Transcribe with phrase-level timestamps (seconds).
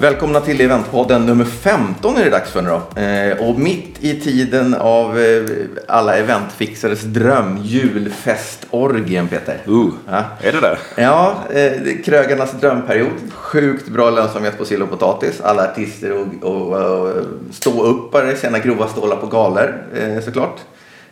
[0.00, 3.00] Välkomna till Eventpodden nummer 15 är det dags för nu då.
[3.00, 5.44] Eh, och mitt i tiden av eh,
[5.88, 9.58] alla eventfixares dröm, julfestorgien Peter.
[9.68, 10.24] Uh, Ja.
[10.40, 10.78] är det det?
[10.96, 13.32] Ja, eh, det är krögarnas drömperiod.
[13.34, 15.40] Sjukt bra lönsamhet på sill och potatis.
[15.40, 20.60] Alla artister och, och, och ståuppare tjänar grova stålar på galer eh, såklart.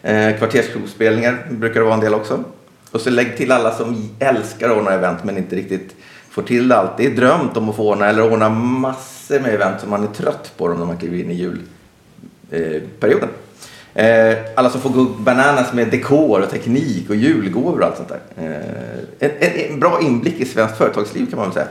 [0.02, 0.30] Eh,
[1.50, 2.44] brukar det vara en del också.
[2.90, 5.94] Och så lägg till alla som älskar att ordna event men inte riktigt
[6.34, 7.16] får till det alltid.
[7.16, 10.68] Drömt om att få ordna eller ordna massor med event som man är trött på
[10.68, 11.34] dem när man kliver in i
[12.50, 13.28] julperioden.
[13.94, 17.96] Eh, eh, alla som får gå bananas med dekor och teknik och julgåvor och allt
[17.96, 18.20] sånt där.
[18.36, 21.66] Eh, en, en, en bra inblick i svenskt företagsliv kan man väl säga.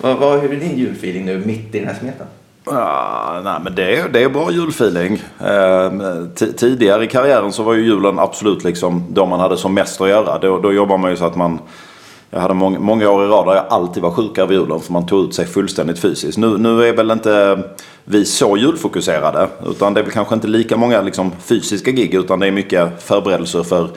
[0.00, 2.26] Vad, vad, hur är din julfeeling nu mitt i den här smeten?
[2.64, 5.22] Ah, nej, men det, är, det är bra julfeeling.
[5.40, 5.92] Eh,
[6.56, 10.08] tidigare i karriären så var ju julen absolut liksom då man hade som mest att
[10.08, 10.38] göra.
[10.38, 11.58] Då, då jobbar man ju så att man...
[12.34, 14.92] Jag hade många, många år i rad där jag alltid var sjuk över julen för
[14.92, 16.38] man tog ut sig fullständigt fysiskt.
[16.38, 17.62] Nu, nu är väl inte
[18.04, 19.48] vi så julfokuserade.
[19.66, 23.02] Utan det är väl kanske inte lika många liksom, fysiska gig utan det är mycket
[23.02, 23.90] förberedelser för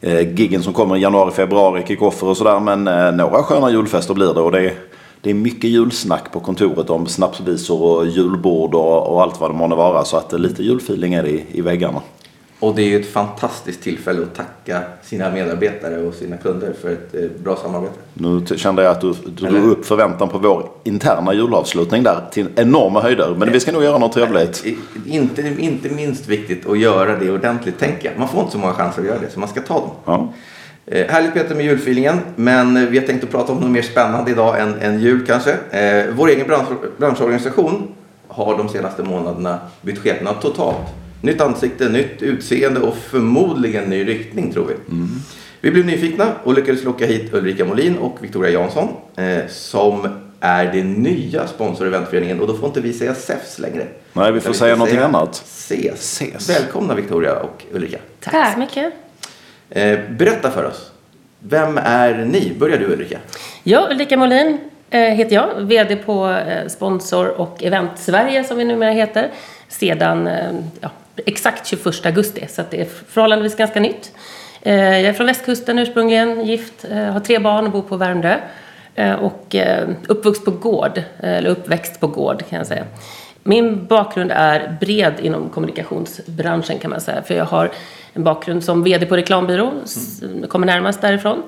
[0.00, 2.60] eh, giggen som kommer i januari, februari, kickoffer och sådär.
[2.60, 4.74] Men eh, några sköna julfester blir det och det är,
[5.20, 9.54] det är mycket julsnack på kontoret om snapsvisor och julbord och, och allt vad det
[9.54, 10.04] månde vara.
[10.04, 12.00] Så att eh, lite julfeeling är det i, i väggarna.
[12.62, 16.92] Och det är ju ett fantastiskt tillfälle att tacka sina medarbetare och sina kunder för
[16.92, 17.94] ett eh, bra samarbete.
[18.14, 19.60] Nu kände jag att du, du Eller?
[19.60, 23.34] drog upp förväntan på vår interna julavslutning där till enorma höjder.
[23.38, 24.64] Men vi ska nog göra något trevligt.
[25.06, 28.18] Inte, inte minst viktigt att göra det ordentligt tänker jag.
[28.18, 29.90] Man får inte så många chanser att göra det så man ska ta dem.
[30.04, 30.32] Ja.
[30.86, 34.30] Eh, härligt Peter med julfeelingen, men vi har tänkt att prata om något mer spännande
[34.30, 35.52] idag än, än jul kanske.
[35.70, 37.88] Eh, vår egen bransch, branschorganisation
[38.28, 41.01] har de senaste månaderna bytt skepnad totalt.
[41.22, 44.74] Nytt ansikte, nytt utseende och förmodligen ny riktning tror vi.
[45.60, 50.08] Vi blev nyfikna och lyckades locka hit Ulrika Molin och Victoria Jansson eh, som
[50.40, 53.86] är det nya sponsor-eventföreningen och då får inte vi säga SEFS längre.
[54.12, 55.42] Nej, vi får Utan säga någonting annat.
[55.46, 56.16] SES.
[56.16, 56.50] SES.
[56.50, 57.98] Välkomna Victoria och Ulrika.
[58.20, 58.92] Tack så mycket.
[59.70, 60.90] Eh, berätta för oss.
[61.38, 62.52] Vem är ni?
[62.58, 63.18] Börjar du Ulrika.
[63.62, 64.58] Ja, Ulrika Molin
[64.90, 69.30] eh, heter jag, VD på eh, Sponsor och Event Sverige som vi numera heter,
[69.68, 74.12] sedan eh, ja, exakt 21 augusti, så det är förhållandevis ganska nytt.
[74.62, 78.36] Eh, Jag är från västkusten ursprungligen, gift, eh, har tre barn och bor på Värmdö.
[78.94, 79.56] Eh, Och
[80.08, 82.84] uppvuxen på gård, eller uppväxt på gård kan jag säga.
[83.42, 87.22] Min bakgrund är bred inom kommunikationsbranschen kan man säga.
[87.22, 87.70] För jag har
[88.12, 91.42] en bakgrund som VD på reklambyrå, s- kommer närmast därifrån.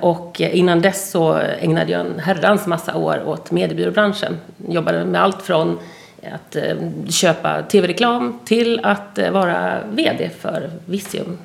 [0.00, 4.36] Och innan dess så ägnade jag en herrans massa år åt mediebyråbranschen.
[4.68, 5.78] Jobbade med allt från
[6.22, 6.76] att eh,
[7.08, 11.38] köpa tv-reklam till att eh, vara VD för Visium.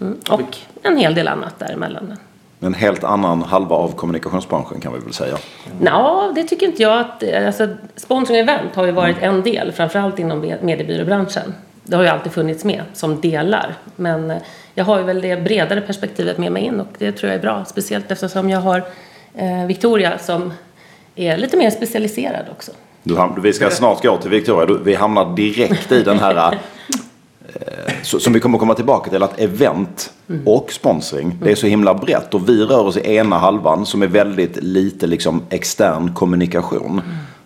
[0.00, 0.18] Mm.
[0.30, 2.16] Och en hel del annat däremellan.
[2.60, 5.36] En helt annan halva av kommunikationsbranschen kan vi väl säga.
[5.84, 7.00] Ja, det tycker inte jag.
[7.00, 11.54] Att, alltså, sponsring och event har ju varit en del, framförallt inom mediebyråbranschen.
[11.84, 13.74] Det har ju alltid funnits med som delar.
[13.96, 14.38] Men eh,
[14.74, 17.42] jag har ju väl det bredare perspektivet med mig in och det tror jag är
[17.42, 17.64] bra.
[17.64, 18.84] Speciellt eftersom jag har
[19.34, 20.52] eh, Victoria som
[21.14, 22.72] är lite mer specialiserad också.
[23.04, 24.78] Ham- vi ska snart gå till Victoria.
[24.84, 26.36] Vi hamnar direkt i den här...
[27.54, 30.12] eh, Som vi kommer komma tillbaka till att event
[30.46, 34.02] och sponsring det är så himla brett och vi rör oss i ena halvan som
[34.02, 37.00] är väldigt lite liksom extern kommunikation.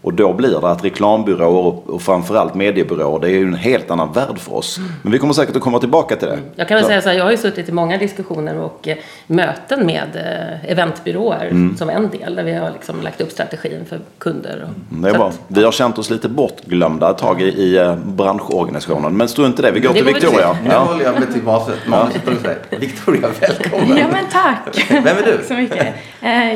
[0.06, 4.12] Och då blir det att reklambyråer och, framförallt mediebyråer det är ju en helt annan
[4.12, 4.78] värld för oss.
[5.03, 6.39] Men vi kommer säkert att komma tillbaka till det.
[6.56, 8.89] Jag kan väl Så- säga så här, jag har ju suttit i många diskussioner och
[8.89, 8.97] eh,
[9.27, 14.00] möten med eh, eventbyråer som en del där vi har liksom lagt upp strategin för
[14.19, 14.65] kunder.
[14.69, 15.28] Och, Det är bra.
[15.28, 19.16] att- Vi har känt oss lite bortglömda ett tag i, i eh, branschorganisationen.
[19.16, 20.05] Men strunt i det, vi går Det till.
[20.15, 20.56] Victoria.
[20.65, 20.78] Nu Ja.
[20.78, 22.59] håller jag mig till manuset.
[22.81, 23.97] Victoria, välkommen.
[23.99, 24.87] Ja men tack!
[24.91, 25.37] Vem är du?
[25.37, 25.95] Tack så mycket.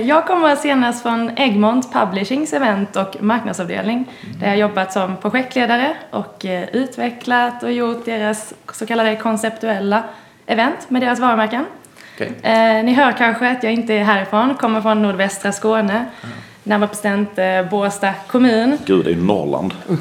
[0.06, 4.04] Jag kommer senast från Egmont Publishings event och marknadsavdelning
[4.40, 10.02] där jag jobbat som projektledare och eh, utvecklat och gjort deras så kallade konceptuella
[10.46, 11.64] event med deras varumärken.
[12.14, 12.32] Okej.
[12.42, 16.04] Eh, Ni hör kanske att jag inte är härifrån, kommer från nordvästra Skåne.
[16.62, 18.78] Närmare bestämt eh, Båstad kommun.
[18.86, 19.74] Gud, det är ju Norrland.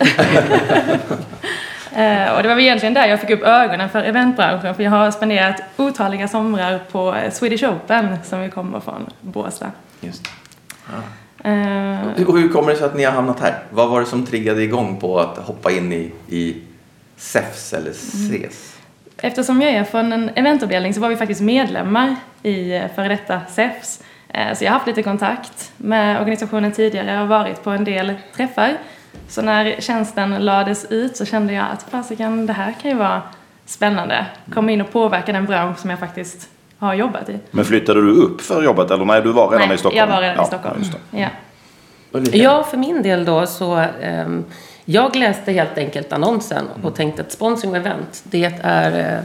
[1.92, 4.92] Eh, och det var väl egentligen där jag fick upp ögonen för eventbranschen för jag
[4.92, 9.72] har spenderat otaliga somrar på eh, Swedish Open som vi kommer från Båstad.
[10.02, 10.28] Just.
[11.44, 13.60] Eh, Och hur kommer det sig att ni har hamnat här?
[13.70, 16.58] Vad var det som triggade igång på att hoppa in i, i
[17.18, 18.76] SEFS eller SES?
[19.18, 23.42] Eftersom jag är från en eventavdelning så var vi faktiskt medlemmar i eh, före detta
[23.50, 24.04] SEFS.
[24.30, 28.14] Eh, Så jag har haft lite kontakt med organisationen tidigare och varit på en del
[28.36, 28.78] träffar.
[29.28, 33.22] Så när tjänsten lades ut så kände jag att fasiken, det här kan ju vara
[33.66, 34.26] spännande.
[34.54, 37.40] Komma in och påverka den bransch som jag faktiskt har jobbat i.
[37.52, 39.98] Men flyttade du upp för jobbet eller nej, du var redan Nej, i Stockholm?
[39.98, 40.80] jag var redan ja, i Stockholm.
[40.80, 41.20] just det.
[41.20, 41.30] Ja.
[42.34, 44.46] Ja, för min del då så ehm,
[44.86, 49.24] jag läste helt enkelt annonsen och tänkte att sponsring och event, det är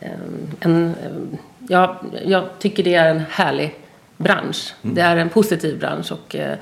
[0.00, 0.10] ehm,
[0.60, 1.36] en, ehm,
[1.68, 3.74] ja, jag tycker det är en härlig
[4.16, 4.74] bransch.
[4.82, 6.56] Det är en positiv bransch och eh,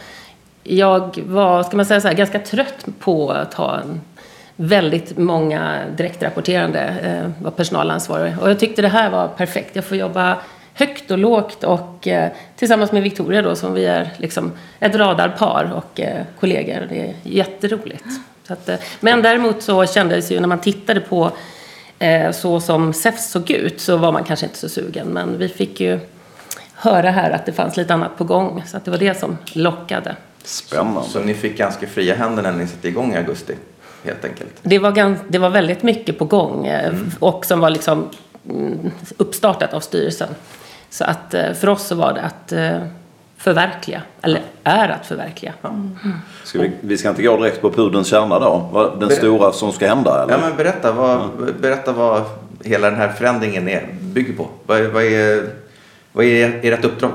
[0.62, 4.00] jag var, ska man säga så här, ganska trött på att ha en
[4.62, 8.34] väldigt många direktrapporterande eh, var personalansvarig.
[8.40, 9.76] Och jag tyckte det här var perfekt.
[9.76, 10.36] Jag får jobba
[10.74, 15.72] högt och lågt och eh, tillsammans med Victoria då som vi är liksom ett radarpar
[15.76, 16.86] och eh, kollegor.
[16.88, 18.04] Det är jätteroligt.
[18.46, 21.30] Så att, eh, men däremot så kändes ju när man tittade på
[21.98, 25.06] eh, så som SEFS såg ut så var man kanske inte så sugen.
[25.06, 26.00] Men vi fick ju
[26.74, 28.62] höra här att det fanns lite annat på gång.
[28.66, 30.16] Så att det var det som lockade.
[30.44, 31.08] Spännande.
[31.08, 33.54] Så ni fick ganska fria händer när ni satte igång i augusti,
[34.04, 34.50] helt enkelt?
[34.62, 38.08] Det var, gans, det var väldigt mycket på gång eh, och som var liksom
[38.48, 40.28] mm, uppstartat av styrelsen.
[40.90, 42.86] Så att eh, för oss så var det att eh,
[43.36, 45.52] förverkliga, eller är att förverkliga.
[46.44, 48.90] Ska vi, vi ska inte gå direkt på pudelns kärna då?
[48.98, 50.32] Den Ber- stora som ska hända eller?
[50.32, 51.20] Ja, men berätta vad,
[51.60, 52.22] berätta vad
[52.64, 54.48] hela den här förändringen är, bygger på.
[54.66, 55.50] Vad, vad är,
[56.12, 57.12] vad är ert uppdrag?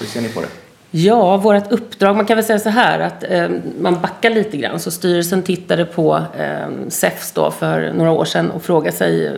[0.00, 0.46] Hur ser ni på det?
[0.94, 3.48] Ja, vårt uppdrag, man kan väl säga så här att eh,
[3.78, 4.80] man backar lite grann.
[4.80, 9.32] Så styrelsen tittade på eh, SEFS då för några år sedan och frågade sig eh,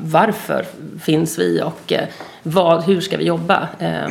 [0.00, 0.64] varför
[1.02, 2.04] finns vi och eh,
[2.42, 3.68] vad, hur ska vi jobba?
[3.78, 4.08] Eh,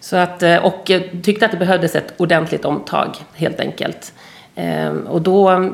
[0.00, 4.12] så att, eh, och eh, tyckte att det behövdes ett ordentligt omtag helt enkelt.
[4.54, 5.70] Eh, och då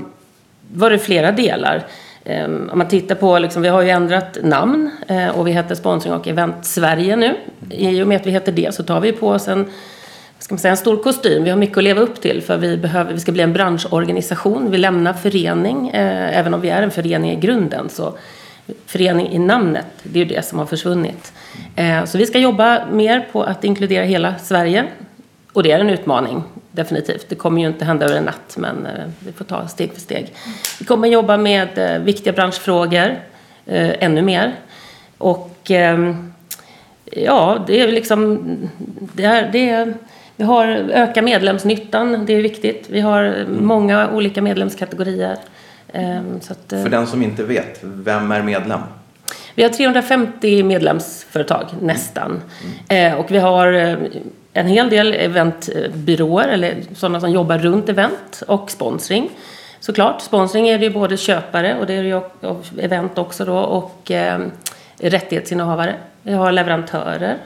[0.73, 1.85] var det flera delar.
[2.25, 4.91] Eh, om man tittar på, liksom, vi har ju ändrat namn
[5.35, 7.37] och vi heter Sponsring och Event Sverige nu.
[7.71, 9.67] I och med att vi heter det så tar vi på oss en
[10.43, 11.45] ska man säga, en stor kostym.
[11.45, 14.71] Vi har mycket att leva upp till för vi, behöver, vi ska bli en branschorganisation.
[14.71, 17.89] Vi lämnar förening, eh, även om vi är en förening i grunden.
[17.89, 18.19] Så
[18.87, 21.33] förening i namnet, det är ju det som har försvunnit.
[21.77, 24.85] Eh, så vi ska jobba mer på att inkludera hela Sverige.
[25.53, 27.29] Och det är en utmaning, definitivt.
[27.29, 30.01] Det kommer ju inte hända över en natt, men eh, vi får ta steg för
[30.01, 30.35] steg.
[30.79, 33.21] Vi kommer jobba med eh, viktiga branschfrågor
[33.67, 34.53] eh, ännu mer.
[35.19, 36.33] Och ehm,
[37.05, 38.41] ja, det är liksom...
[39.15, 39.95] Det är, det är,
[40.37, 42.87] vi har öka medlemsnyttan, det är viktigt.
[42.91, 45.37] Vi har många olika medlemskategorier.
[45.93, 48.81] Ehm, att, eh, För den som inte vet, vem är medlem?
[49.55, 52.41] vi har 350 medlemsföretag, nästan.
[52.89, 53.97] Eh, och vi har eh,
[54.53, 59.31] en hel del eventbyråer, eller sådana som jobbar runt event och sponsring.
[59.81, 62.21] Såklart, sponsring är det ju både köpare och det är det ju
[62.85, 64.41] event också då och eh,
[64.99, 65.95] rättighetsinnehavare.
[66.23, 67.37] Vi har leverantörer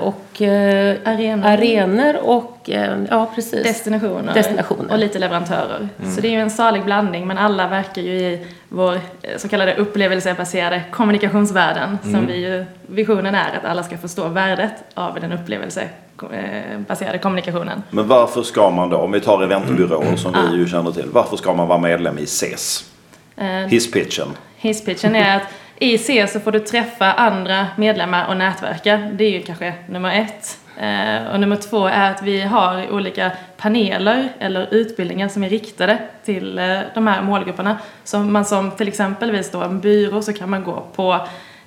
[0.00, 1.46] och eh, Arenor.
[1.46, 3.62] arenor och eh, ja precis.
[3.62, 4.92] Destinationer, Destinationer.
[4.92, 5.88] och lite leverantörer.
[6.14, 9.48] Så det är ju en salig blandning men alla verkar ju i vår eh, så
[9.48, 15.32] kallade upplevelsebaserade kommunikationsvärlden som vi ju, visionen är att alla ska förstå värdet av den
[15.32, 17.82] upplevelsebaserade kommunikationen.
[17.90, 21.08] Men varför ska man då, om vi tar eventbyråer som vi ju känner till.
[21.12, 22.90] Varför ska man vara medlem i CES?
[23.36, 24.28] Eh, Hisspitchen.
[24.56, 25.42] Hisspitchen är att
[25.80, 28.96] i C så får du träffa andra medlemmar och nätverka.
[29.12, 30.58] Det är ju kanske nummer ett.
[30.76, 35.98] Eh, och nummer två är att vi har olika paneler eller utbildningar som är riktade
[36.24, 37.78] till eh, de här målgrupperna.
[38.04, 41.12] Så man som till exempelvis då en byrå så kan man gå på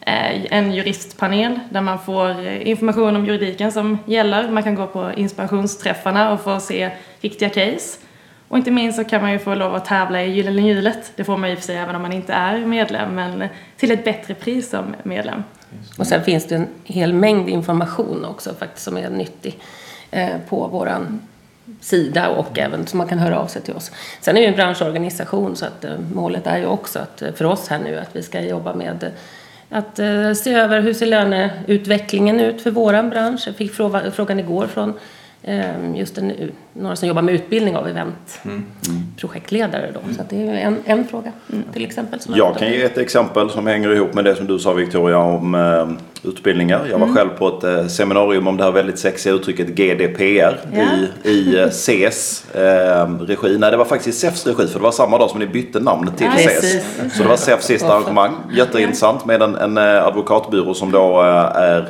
[0.02, 4.50] eh, en juristpanel där man får information om juridiken som gäller.
[4.50, 6.92] Man kan gå på inspirationsträffarna och få se
[7.22, 8.00] riktiga case.
[8.52, 11.12] Och inte minst så kan man ju få lov att tävla i Gyllene hjulet.
[11.16, 13.44] Det får man ju för sig även om man inte är medlem, men
[13.78, 15.44] till ett bättre pris som medlem.
[15.98, 19.60] Och sen finns det en hel mängd information också faktiskt som är nyttig
[20.12, 21.22] eh, på våran
[21.82, 23.92] sida och även som man kan höra av sig till oss.
[24.22, 27.34] Sen är det ju en branschorganisation så att eh, målet är ju också att eh,
[27.34, 29.10] för oss här nu att vi ska jobba med eh,
[29.70, 33.44] att eh, se över hur ser löneutvecklingen ut för våran bransch.
[33.46, 34.94] Jag fick fråga, frågan igår från
[35.96, 40.00] just en, några som jobbar med utbildning av eventprojektledare då.
[40.16, 41.32] Så att det är en, en fråga
[41.74, 42.20] till exempel.
[42.20, 45.18] Som Jag kan ge ett exempel som hänger ihop med det som du sa Victoria
[45.18, 45.88] om eh,
[46.30, 46.88] utbildningar.
[46.92, 50.84] Jag var själv på ett eh, seminarium om det här väldigt sexiga uttrycket GDPR Ja.
[51.24, 53.58] i, i eh, CES eh, regi.
[53.58, 56.12] Nej, det var faktiskt SEFs regi för det var samma dag som ni bytte namn
[56.18, 56.72] till Ja, CES.
[57.18, 58.32] Så det var SEFs sista arrangemang.
[58.54, 61.28] Jätteintressant med en, en eh, advokatbyrå som då eh,
[61.62, 61.90] är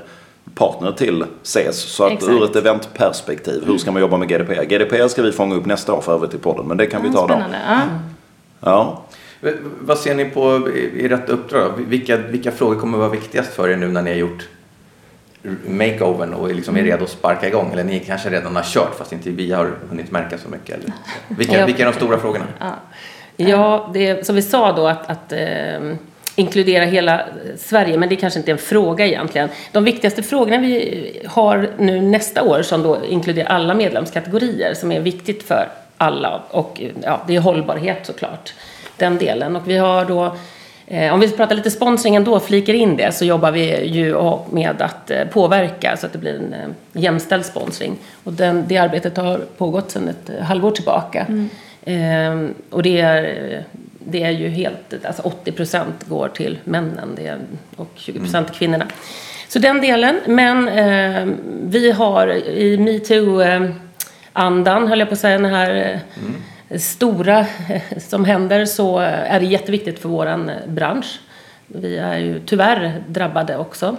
[0.55, 1.75] partner till CES.
[1.79, 2.31] Så att Exakt.
[2.31, 4.63] ur ett eventperspektiv, hur ska man jobba med GDPR?
[4.63, 7.11] GDPR ska vi fånga upp nästa år för övrigt i podden, men det kan vi
[7.13, 7.27] ta då.
[7.27, 7.57] Spännande.
[7.67, 7.79] Ja.
[8.59, 9.01] Ja.
[9.41, 11.71] V- Vad ser ni på i ert uppdrag?
[11.77, 14.47] Vilka, vilka frågor kommer vara viktigast för er nu när ni har gjort
[15.67, 17.69] makeovern och liksom är redo att sparka igång?
[17.73, 20.75] Eller ni kanske redan har kört fast inte vi har hunnit märka så mycket?
[20.77, 20.93] Eller?
[21.27, 21.65] Vilka, Ja.
[21.65, 22.45] vilka är de stora frågorna?
[22.59, 22.75] Ja.
[23.37, 25.39] Ja, det, som vi sa då att, att eh,
[26.41, 27.21] inkludera hela
[27.57, 29.49] Sverige, men det kanske inte är en fråga egentligen.
[29.71, 34.99] De viktigaste frågorna vi har nu nästa år som då inkluderar alla medlemskategorier som är
[34.99, 38.53] viktigt för alla och ja, det är hållbarhet såklart,
[38.97, 39.55] den delen.
[39.55, 40.35] Och vi har då
[40.91, 44.15] Eh, om vi pratar lite sponsring ändå, flikar in det, så jobbar vi ju
[44.51, 47.95] med att eh, påverka så att det blir en eh, jämställd sponsring.
[48.23, 51.25] Och den, det arbetet har pågått sedan ett halvår tillbaka.
[51.29, 51.49] Mm.
[51.83, 53.63] Eh, och det är,
[54.05, 57.35] det är ju helt, alltså 80 procent går till männen det
[57.75, 58.87] och 20 procent till kvinnorna.
[59.47, 61.27] Så den delen, men eh,
[61.63, 65.99] vi har i metoo-andan, höll jag på att säga, den här mm
[66.79, 67.45] stora
[67.97, 71.19] som händer så är det jätteviktigt för vår bransch.
[71.67, 73.97] Vi är ju tyvärr drabbade också.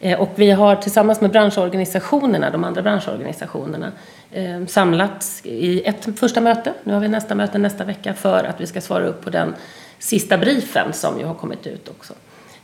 [0.00, 3.92] Eh, och vi har tillsammans med branschorganisationerna, de andra branschorganisationerna,
[4.30, 6.72] eh, samlats i ett första möte.
[6.84, 9.54] Nu har vi nästa möte nästa vecka för att vi ska svara upp på den
[9.98, 12.14] sista briefen som ju har kommit ut också.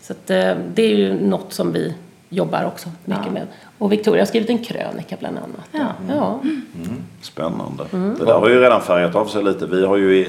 [0.01, 1.95] Så att, eh, det är ju något som vi
[2.29, 3.33] jobbar också mycket ja.
[3.33, 3.47] med.
[3.79, 5.67] Och Victoria har skrivit en krönika bland annat.
[5.73, 5.87] Ja.
[6.09, 6.41] ja.
[6.43, 7.03] Mm.
[7.23, 7.85] Spännande.
[7.93, 8.17] Mm.
[8.19, 9.67] Det där har ju redan färgat av sig lite.
[9.67, 10.27] Vi har ju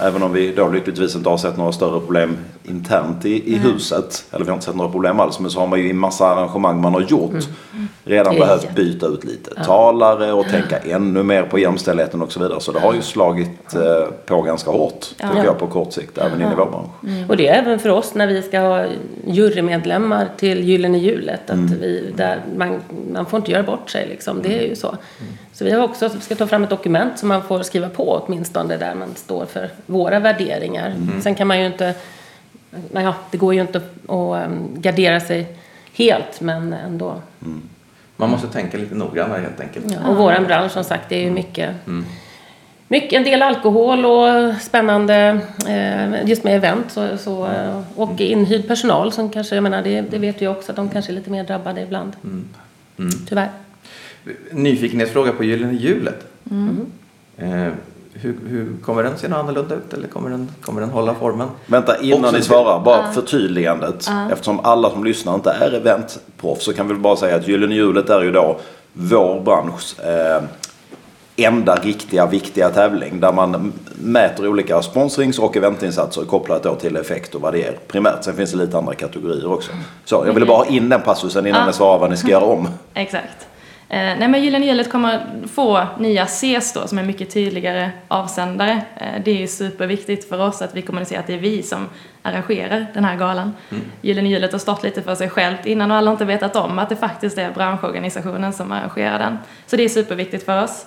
[0.00, 3.72] även om vi då lyckligtvis inte har sett några större problem internt i, i mm.
[3.72, 4.24] huset.
[4.30, 5.40] Eller vi har inte sett några problem alls.
[5.40, 7.88] Men så har man ju i massa arrangemang man har gjort mm.
[8.04, 12.60] redan behövt byta ut lite talare och tänka ännu mer på jämställdheten och så vidare.
[12.60, 15.28] Så det har ju slagit eh, på ganska hårt ja.
[15.28, 16.90] tycker jag på kort sikt även in i vår bransch.
[17.04, 17.30] Mm.
[17.30, 18.84] Och det är även för oss när vi ska ha
[19.26, 21.50] jurymedlemmar till Gyllene hjulet.
[21.50, 22.80] Att vi, där man,
[23.12, 24.42] man får inte göra bort sig liksom.
[24.42, 24.96] Det är ju så.
[25.52, 28.76] Så vi har också, ska ta fram ett dokument som man får skriva på åtminstone
[28.76, 30.86] där man står för våra värderingar.
[30.86, 31.22] Mm.
[31.22, 31.94] Sen kan man ju inte,
[32.92, 35.56] ja, det går ju inte att um, gardera sig
[35.94, 37.20] helt men ändå.
[37.42, 37.62] Mm.
[38.16, 39.86] Man måste tänka lite noggrannare helt enkelt.
[39.90, 42.04] Ja, och våran bransch som sagt det är ju mycket mm.
[42.92, 48.68] Mycket, en del alkohol och spännande eh, just med event så, så, eh, och inhyrd
[48.68, 51.44] personal som kanske, jag menar det, det vet vi också, de kanske är lite mer
[51.44, 52.12] drabbade ibland.
[52.24, 52.48] Mm.
[52.98, 53.10] Mm.
[53.28, 53.48] Tyvärr.
[54.50, 56.26] Nyfikenhetsfråga på Gyllene hjulet.
[56.50, 56.86] Mm.
[58.22, 61.48] Hur, hur, kommer den se annorlunda ut eller kommer den, kommer den hålla formen?
[61.66, 63.12] Vänta innan Också ni svarar, bara uh.
[63.12, 64.08] förtydligandet.
[64.08, 64.32] Uh.
[64.32, 68.10] Eftersom alla som lyssnar inte är eventproffs så kan vi bara säga att Gyllene hjulet
[68.10, 68.58] är ju då
[68.92, 70.42] vår branschs eh,
[71.36, 77.34] enda riktiga viktiga tävling där man mäter olika sponsrings och eventinsatser kopplat då till effekt
[77.34, 78.24] och vad det är primärt.
[78.24, 79.72] Sen finns det lite andra kategorier också.
[80.04, 81.66] Så jag ville bara ha in den passusen innan uh.
[81.66, 82.68] ni svarar vad ni ska göra om.
[82.94, 83.46] Exakt.
[83.92, 88.82] Eh, nej men Gyllene Hjulet kommer få nya Cs då som är mycket tydligare avsändare.
[88.96, 91.88] Eh, det är superviktigt för oss att vi kommunicerar att det är vi som
[92.22, 93.54] arrangerar den här galan.
[93.70, 93.84] Mm.
[94.00, 96.78] Gyllene Hjulet har stått lite för sig självt innan och alla har inte vetat om
[96.78, 99.38] att det faktiskt är branschorganisationen som arrangerar den.
[99.66, 100.86] Så det är superviktigt för oss.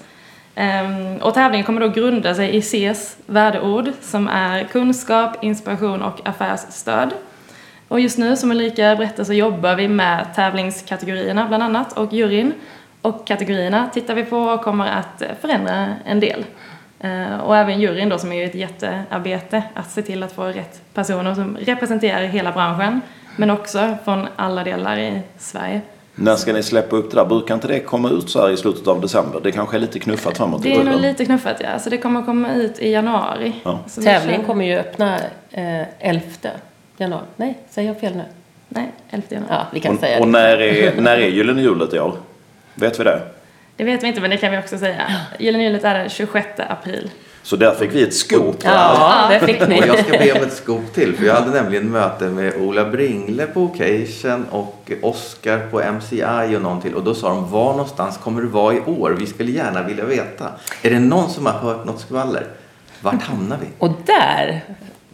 [0.56, 6.28] Um, och tävlingen kommer då grunda sig i Cs värdeord som är kunskap, inspiration och
[6.28, 7.14] affärsstöd.
[7.88, 12.54] Och just nu som Ulrika berättade så jobbar vi med tävlingskategorierna bland annat och juryn
[13.06, 16.46] och kategorierna tittar vi på och kommer att förändra en del.
[17.00, 20.44] Eh, och även juryn då som är ju ett jättearbete att se till att få
[20.44, 23.02] rätt personer som representerar hela branschen
[23.36, 25.82] men också från alla delar i Sverige.
[26.16, 27.26] När ska ni släppa upp det där?
[27.26, 29.40] Brukar inte det komma ut så här i slutet av december?
[29.44, 32.24] Det kanske är lite knuffat framåt Det är nog lite knuffat ja, så det kommer
[32.24, 33.54] komma ut i januari.
[33.64, 33.80] Ja.
[34.04, 35.16] Tävlingen kommer ju öppna
[35.52, 36.22] eh, 11
[36.98, 37.26] januari.
[37.36, 38.24] Nej, säger jag fel nu?
[38.70, 39.54] Nej, 11 januari.
[39.54, 42.14] Ja, vi kan och, säga och när är, när är Gyllene hjulet i år?
[42.75, 43.22] Vet vi det?
[43.77, 45.12] Det vet vi inte, men det kan vi också säga.
[45.39, 47.12] Gyllene hjulet är den 26 april.
[47.44, 48.55] Så där fick vi ett scoop.
[48.63, 49.82] Ja, det fick ni.
[49.82, 51.15] Och jag ska be om ett scoop till.
[51.15, 56.62] För jag hade nämligen möte med Ola Bringle på Occasion och Oscar på MCI och
[56.62, 56.94] någon till.
[56.96, 59.15] Och då sa de, var någonstans kommer du vara i år?
[59.20, 60.50] Vi skulle gärna vilja veta.
[60.82, 62.44] Är det någon som har hört något skvaller?
[63.01, 63.67] Vart hamnar vi?
[63.77, 64.63] Och där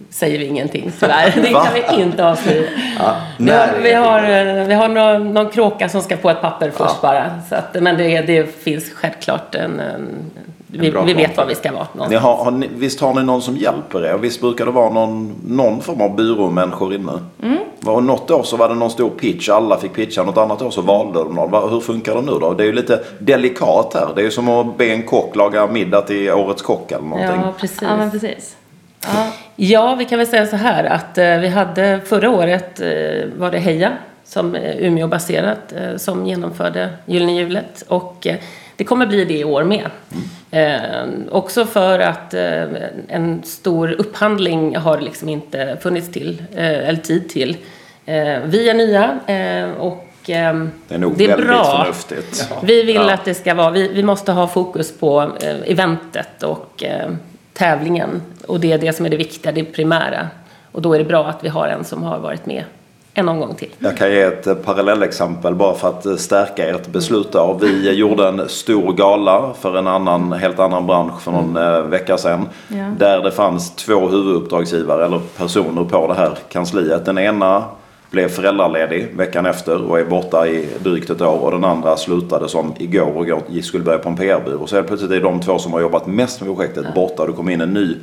[0.10, 1.34] säger vi ingenting tyvärr.
[1.42, 2.64] Det kan vi inte avslöja.
[3.00, 6.72] Ja, vi har, vi har, vi har någon, någon, kråka som ska på ett papper
[6.72, 7.10] först ja.
[7.10, 7.32] bara.
[7.50, 10.32] Så att, men det, det finns självklart en, en
[10.74, 12.24] vi, vi vet var vi ska vara någonstans.
[12.24, 14.18] Har, har ni, visst har ni någon som hjälper er?
[14.18, 17.12] Visst brukar det vara någon, någon form av byråmänniskor inne?
[17.44, 17.58] Mm.
[17.80, 20.24] Var, något år så var det någon stor pitch, alla fick pitcha.
[20.24, 21.72] Något annat år så valde de någon.
[21.72, 22.54] Hur funkar det nu då?
[22.54, 24.08] Det är ju lite delikat här.
[24.16, 27.42] Det är ju som att be en kock laga middag till Årets kock eller någonting.
[27.44, 27.82] Ja, precis.
[27.82, 28.56] Ja, men precis.
[29.04, 29.34] Ja.
[29.56, 33.52] ja, vi kan väl säga så här att eh, vi hade förra året eh, var
[33.52, 33.92] det Heja
[34.24, 38.28] som är eh, Umeå-baserat som genomförde Gyllene hjulet och
[38.76, 39.90] det kommer bli det i år med.
[40.52, 41.28] Mm.
[41.32, 42.34] också för att
[43.08, 47.58] en stor upphandling har liksom inte funnits till, eller tid till.
[48.46, 49.20] vi är nya
[49.80, 51.78] och det är nog det är väldigt bra.
[51.78, 52.50] förnuftigt.
[52.64, 53.14] Vi vill ja.
[53.14, 55.32] att det ska vara, vi, vi måste ha fokus på
[55.66, 56.84] eventet och
[57.54, 58.22] tävlingen.
[58.48, 60.28] Och det är det som är det viktiga, det primära.
[60.72, 62.64] Och då är det bra att vi har en som har varit med
[63.14, 63.70] en omgång till.
[63.80, 67.32] Jag kan ge ett eh, parallellexempel bara för att eh, stärka ert beslut.
[67.32, 67.58] Där.
[67.62, 71.90] Vi eh, gjorde en stor gala för en annan, helt annan bransch för någon mm.
[71.90, 72.50] vecka sedan.
[72.68, 72.86] Ja.
[72.98, 77.06] Där det fanns två huvuduppdragsgivare eller personer på det här kansliet.
[77.06, 77.64] Den ena
[78.12, 81.40] blev föräldraledig veckan efter och är borta i drygt ett år.
[81.40, 84.68] Och den andra slutade som igår och skulle börja på en PR-byrå.
[84.68, 86.92] Så helt plötsligt är de två som har jobbat mest med projektet ja.
[86.96, 87.26] borta.
[87.26, 87.96] Det kom in en ny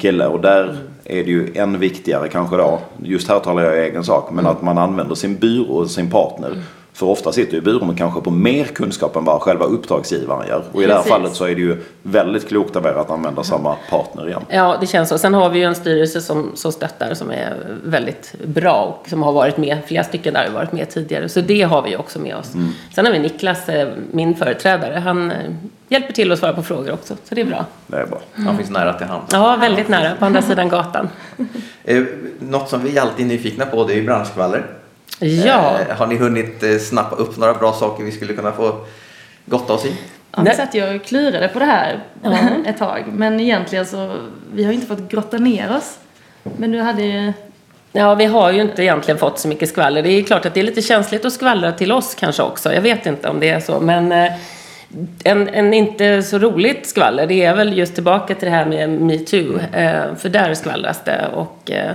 [0.00, 2.80] kille och där är det ju än viktigare kanske då.
[3.02, 4.30] Just här talar jag i egen sak.
[4.30, 4.52] Men mm.
[4.52, 6.62] att man använder sin byrå och sin partner
[6.96, 10.64] för ofta sitter ju byrån kanske på mer kunskap än vad själva uppdragsgivaren gör.
[10.72, 13.42] Och i det här fallet så är det ju väldigt klokt av er att använda
[13.42, 14.42] samma partner igen.
[14.48, 15.18] Ja, det känns så.
[15.18, 19.22] Sen har vi ju en styrelse som, som stöttar som är väldigt bra och som
[19.22, 21.28] har varit med, flera stycken där har varit med tidigare.
[21.28, 22.54] Så det har vi också med oss.
[22.54, 22.68] Mm.
[22.94, 24.98] Sen har vi Niklas, eh, min företrädare.
[24.98, 25.36] Han eh,
[25.88, 27.16] hjälper till att svara på frågor också.
[27.24, 27.64] Så det är bra.
[27.86, 28.20] Det är bra.
[28.32, 29.32] Han finns nära till hands.
[29.32, 30.16] Ja, väldigt nära.
[30.18, 31.08] På andra sidan gatan.
[31.88, 32.02] Eh,
[32.38, 34.66] något som vi alltid är nyfikna på det är ju branschskvaller.
[35.18, 35.78] Ja.
[35.80, 38.86] Eh, har ni hunnit eh, snappa upp några bra saker vi skulle kunna få
[39.44, 39.96] gotta oss i?
[40.36, 42.64] Ja, vi satt ju och klurade på det här mm.
[42.66, 43.04] ett tag.
[43.12, 44.16] Men egentligen så,
[44.52, 45.98] vi har inte fått grotta ner oss.
[46.56, 47.32] Men du hade ju...
[47.92, 50.02] Ja, vi har ju inte egentligen fått så mycket skvaller.
[50.02, 52.72] Det är klart att det är lite känsligt att skvallra till oss kanske också.
[52.72, 53.80] Jag vet inte om det är så.
[53.80, 54.32] Men eh,
[55.24, 58.90] en, en inte så roligt skvaller, det är väl just tillbaka till det här med
[58.90, 59.58] metoo.
[59.72, 61.28] Eh, för där skvallras det.
[61.34, 61.92] Och, eh,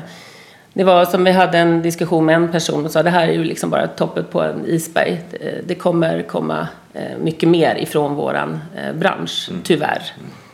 [0.73, 3.33] det var som vi hade en diskussion med en person och sa det här är
[3.33, 5.21] ju liksom bara toppet på en isberg.
[5.63, 9.61] Det kommer komma eh, mycket mer ifrån våran eh, bransch, mm.
[9.63, 10.01] tyvärr.
[10.17, 10.50] Eh,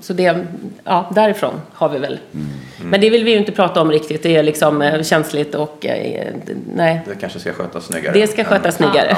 [0.00, 0.46] så det,
[0.84, 2.18] ja, därifrån har vi väl.
[2.34, 2.46] Mm.
[2.90, 4.22] Men det vill vi ju inte prata om riktigt.
[4.22, 5.86] Det är liksom känsligt och
[6.74, 7.00] nej.
[7.06, 8.12] Det kanske ska skötas snyggare.
[8.12, 9.16] Det ska skötas snyggare.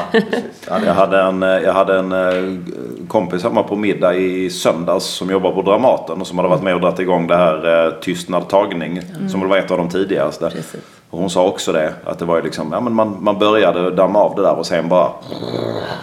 [0.69, 2.67] Ja, jag hade en, jag hade en
[3.09, 6.75] kompis hemma på middag i söndags som jobbar på Dramaten och som hade varit med
[6.75, 9.01] och dragit igång det här Tystnad tagning.
[9.17, 9.29] Mm.
[9.29, 10.51] Som var ett av de tidigaste.
[10.51, 10.96] Precis.
[11.11, 13.91] Och hon sa också det, att det var ju liksom, ja men man, man började
[13.91, 15.11] damma av det där och sen bara,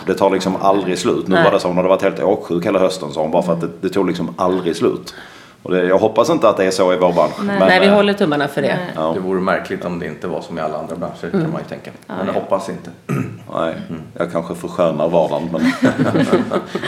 [0.05, 1.27] det tar liksom aldrig slut.
[1.27, 1.43] Nu Nej.
[1.43, 3.61] var det så, hon hade varit helt åksjuk hela hösten sa hon, bara för att
[3.61, 5.13] det, det tog liksom aldrig slut.
[5.63, 7.33] Och det, jag hoppas inte att det är så i vår bransch.
[7.39, 8.79] Nej, men, Nej vi äh, håller tummarna för det.
[8.95, 9.11] Ja.
[9.13, 11.41] Det vore märkligt om det inte var som i alla andra branscher mm.
[11.41, 11.91] kan man ju tänka.
[12.07, 12.89] Men jag hoppas inte.
[13.53, 14.01] Nej, mm.
[14.17, 15.71] jag kanske förskönar vardagen men...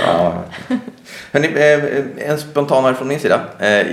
[0.08, 0.34] ja.
[1.32, 3.40] Hörrni, eh, en spontanare från min sida.
[3.60, 3.88] Eh,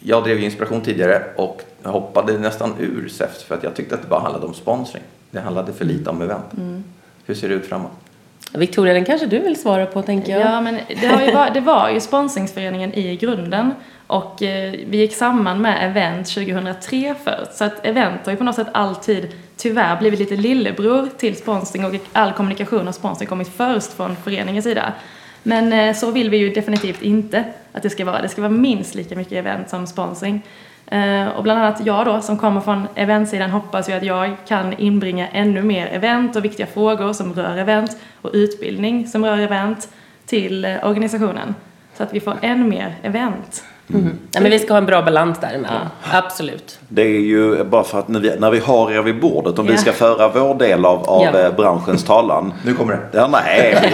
[0.00, 4.02] jag drev ju inspiration tidigare och hoppade nästan ur SEFS för att jag tyckte att
[4.02, 5.02] det bara handlade om sponsring.
[5.30, 6.52] Det handlade för lite om event.
[6.56, 6.84] Mm.
[7.26, 7.92] Hur ser det ut framåt?
[8.52, 10.40] Victoria, den kanske du vill svara på tänker jag.
[10.40, 13.74] Ja, men det, har ju var, det var ju sponsringsföreningen i grunden
[14.06, 17.54] och eh, vi gick samman med Event 2003 först.
[17.54, 21.84] Så att Event har ju på något sätt alltid tyvärr blivit lite lillebror till sponsring
[21.84, 24.92] och all kommunikation och sponsring kommit först från föreningens sida.
[25.42, 28.22] Men eh, så vill vi ju definitivt inte att det ska vara.
[28.22, 30.42] Det ska vara minst lika mycket event som sponsring.
[30.86, 34.72] Eh, och bland annat jag då som kommer från eventsidan hoppas ju att jag kan
[34.72, 39.88] inbringa ännu mer event och viktiga frågor som rör event och utbildning som rör event
[40.26, 41.54] till eh, organisationen.
[41.94, 43.64] Så att vi får ännu mer event.
[43.90, 44.18] Mm.
[44.32, 45.80] Ja, men vi ska ha en bra balans däremellan.
[46.02, 46.18] Ja.
[46.18, 46.78] Absolut.
[46.88, 49.66] Det är ju bara för att när vi, när vi har er vid bordet, om
[49.66, 49.72] ja.
[49.72, 51.40] vi ska föra vår del av, av ja.
[51.40, 52.52] Eh, branschens talan.
[52.64, 53.18] Nu kommer det.
[53.18, 53.92] Ja, nej,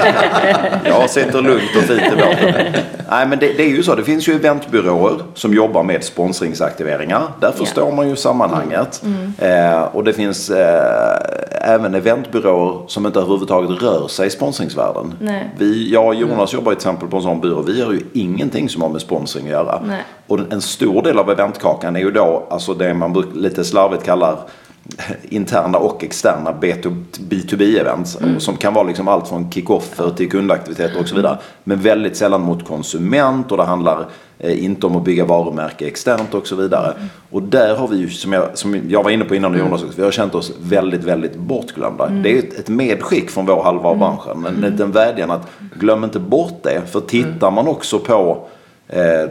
[0.85, 2.83] jag sitter lugnt och fint i båten.
[3.11, 3.95] Nej, men det, det, är ju så.
[3.95, 7.23] Det finns ju eventbyråer som jobbar med sponsringsaktiveringar.
[7.41, 9.03] Där förstår man ju sammanhanget.
[9.05, 9.33] Mm.
[9.39, 9.73] Mm.
[9.73, 11.19] Eh, och det finns eh,
[11.51, 15.15] även eventbyråer som inte överhuvudtaget rör sig i sponsringsvärlden.
[15.21, 15.51] Nej.
[15.59, 16.61] Vi, jag och Jonas mm.
[16.61, 17.63] jobbar till exempel på en sån byrå.
[17.63, 19.82] Vi gör ju ingenting som har med sponsring att göra.
[19.87, 20.05] Nej.
[20.27, 24.39] Och en stor del av eventkakan är ju då alltså det man lite slarvigt kallar
[25.23, 28.23] interna och externa B2B-events.
[28.23, 28.41] Mm.
[28.41, 31.39] Som kan vara liksom allt från kick-offer till kundaktiviteter och så vidare.
[31.65, 34.07] Men väldigt sällan mot konsument och det handlar
[34.39, 36.93] eh, inte om att bygga varumärke externt och så vidare.
[36.93, 37.09] Mm.
[37.31, 39.67] Och där har vi ju, som jag, som jag var inne på innan mm.
[39.67, 42.07] Jonas också, vi har känt oss väldigt, väldigt bortglömda.
[42.07, 42.23] Mm.
[42.23, 43.99] Det är ett, ett medskick från vår halva av mm.
[43.99, 44.47] branschen.
[44.47, 44.93] En liten mm.
[44.93, 46.83] vädjan att glöm inte bort det.
[46.91, 48.47] För tittar man också på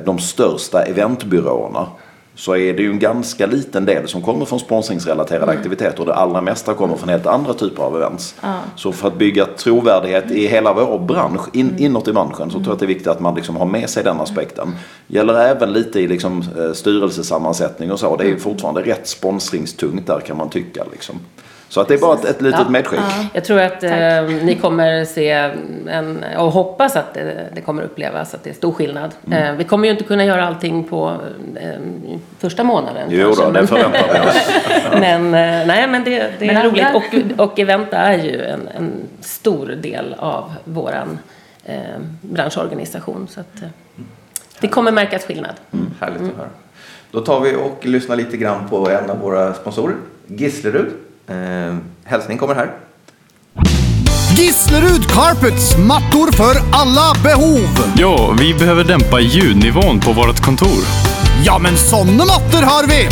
[0.05, 1.87] de största eventbyråerna
[2.35, 5.57] så är det ju en ganska liten del som kommer från sponsringsrelaterade mm.
[5.57, 8.35] aktiviteter och det allra mesta kommer från helt andra typer av events.
[8.43, 8.55] Mm.
[8.75, 11.83] Så för att bygga trovärdighet i hela vår bransch, in, mm.
[11.83, 13.89] inåt i branschen, så tror jag att det är viktigt att man liksom har med
[13.89, 14.75] sig den aspekten.
[15.07, 18.15] Gäller även lite i liksom, eh, styrelsesammansättning och så.
[18.15, 20.83] Det är fortfarande rätt sponsringstungt där kan man tycka.
[20.91, 21.19] Liksom.
[21.71, 22.69] Så att det är bara ett, ett litet ja.
[22.69, 22.99] medskick.
[22.99, 23.25] Ja.
[23.33, 25.29] Jag tror att eh, ni kommer se
[25.87, 29.11] en, och hoppas att det, det, kommer upplevas att det är stor skillnad.
[29.27, 29.43] Mm.
[29.43, 31.17] Eh, vi kommer ju inte kunna göra allting på
[31.55, 31.69] eh,
[32.39, 33.07] första månaden.
[33.09, 34.51] Jo kanske, då, det förväntar vi oss.
[34.99, 37.35] men eh, nej, men det, det är men roligt.
[37.37, 41.19] Och, och event är ju en, en stor del av våran
[41.65, 41.75] eh,
[42.21, 43.27] branschorganisation.
[43.29, 43.69] Så att, eh,
[44.59, 45.55] det kommer märkas skillnad.
[45.73, 45.91] Mm.
[45.99, 46.49] Härligt att höra.
[47.11, 49.95] Då tar vi och lyssnar lite grann på en av våra sponsorer,
[50.27, 50.91] Gislerud.
[51.31, 52.71] Eh, hälsning kommer här.
[54.37, 57.93] Gislerud Carpets, mattor för alla behov.
[57.97, 60.83] Ja, vi behöver dämpa ljudnivån på vårt kontor.
[61.45, 63.07] Ja, men såna mattor har vi!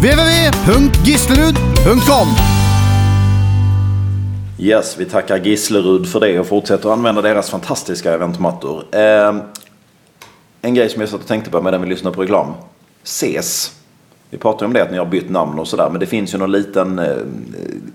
[0.00, 2.28] www.gislerud.com
[4.58, 8.84] Yes, vi tackar Gislerud för det och fortsätter använda deras fantastiska eventmattor.
[8.92, 9.34] Eh,
[10.62, 12.52] en grej som jag satt och tänkte på medan vi lyssnade på reklam.
[13.02, 13.72] SES.
[14.30, 15.88] Vi pratade om det att ni har bytt namn och sådär.
[15.90, 17.16] Men det finns ju någon liten eh,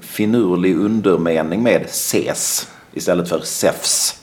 [0.02, 4.22] finurlig undermening med SES istället för SEFS.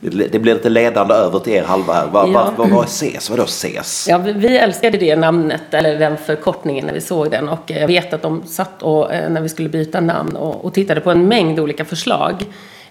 [0.00, 2.06] Det blir lite ledande över till er halva här.
[2.12, 2.52] Vad, Ja.
[2.56, 3.30] vad, vad är SES?
[3.30, 4.06] Vadå SES?
[4.08, 7.48] Ja, vi, älskade det namnet, eller den förkortningen, när vi såg den.
[7.48, 10.64] Och eh, jag vet att de satt och, eh, när vi skulle byta namn och,
[10.64, 12.44] och tittade på en mängd olika förslag.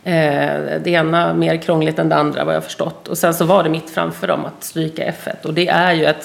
[0.05, 3.07] Det ena mer krångligt än det andra, vad jag förstått.
[3.07, 5.45] Och sen så var det mitt framför dem att stryka F1.
[5.45, 6.15] Och det är ju eh,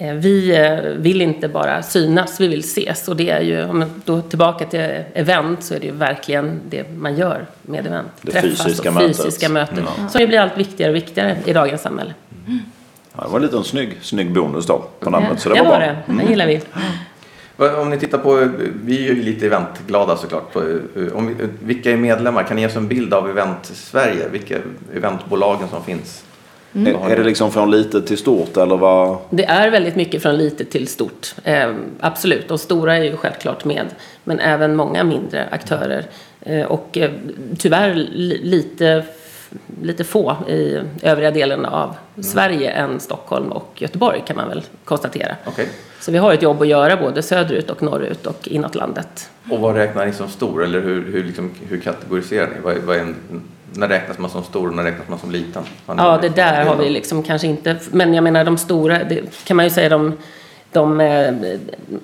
[0.00, 3.08] vi eh, vill inte bara synas, vi vill ses.
[3.08, 4.80] Och det är ju, om man då tillbaka till
[5.14, 8.08] event, så är det ju verkligen det man gör med event.
[8.22, 9.16] Det Träffas fysiska och mötet.
[9.16, 9.84] fysiska möten.
[10.10, 12.14] Som ju blir allt viktigare och viktigare i dagens samhälle.
[13.16, 15.40] Ja, det var en liten snygg, snygg bonus då på namnet.
[15.40, 15.86] Så det det var var bra.
[15.86, 15.96] det.
[16.06, 16.60] Den gillar vi.
[17.56, 18.48] Om ni tittar på,
[18.84, 20.56] vi är ju lite eventglada såklart.
[20.56, 20.62] Eh,
[21.14, 22.42] om vi, vilka är medlemmar?
[22.42, 24.28] Kan ni ge oss en bild av Event Sverige?
[24.28, 24.56] Vilka
[24.94, 26.24] eventbolagen som finns?
[26.72, 29.18] Är, är det liksom från litet till stort eller vad?
[29.30, 31.34] Det är väldigt mycket från litet till stort.
[31.44, 32.48] Eh, absolut.
[32.48, 33.86] De stora är ju självklart med.
[34.24, 36.06] Men även många mindre aktörer.
[36.40, 37.10] Eh, och eh,
[37.58, 39.04] tyvärr li- lite,
[39.82, 45.36] lite få i övriga delen av Sverige än Stockholm och Göteborg kan man väl konstatera.
[45.46, 45.68] Okej.
[46.00, 49.30] Så vi har ett jobb att göra både söderut och norrut och inåt landet.
[49.50, 50.64] Och vad räknar ni som stor?
[50.64, 52.60] Eller hur, hur, liksom, hur kategoriserar ni?
[52.62, 53.16] Vad, vad är en,
[53.74, 55.62] när räknas man som stor och när räknas man som liten?
[55.86, 57.76] Ja, det där har vi liksom kanske inte...
[57.92, 60.12] Men jag menar de stora, det kan man ju säga de...
[60.72, 61.34] de eh,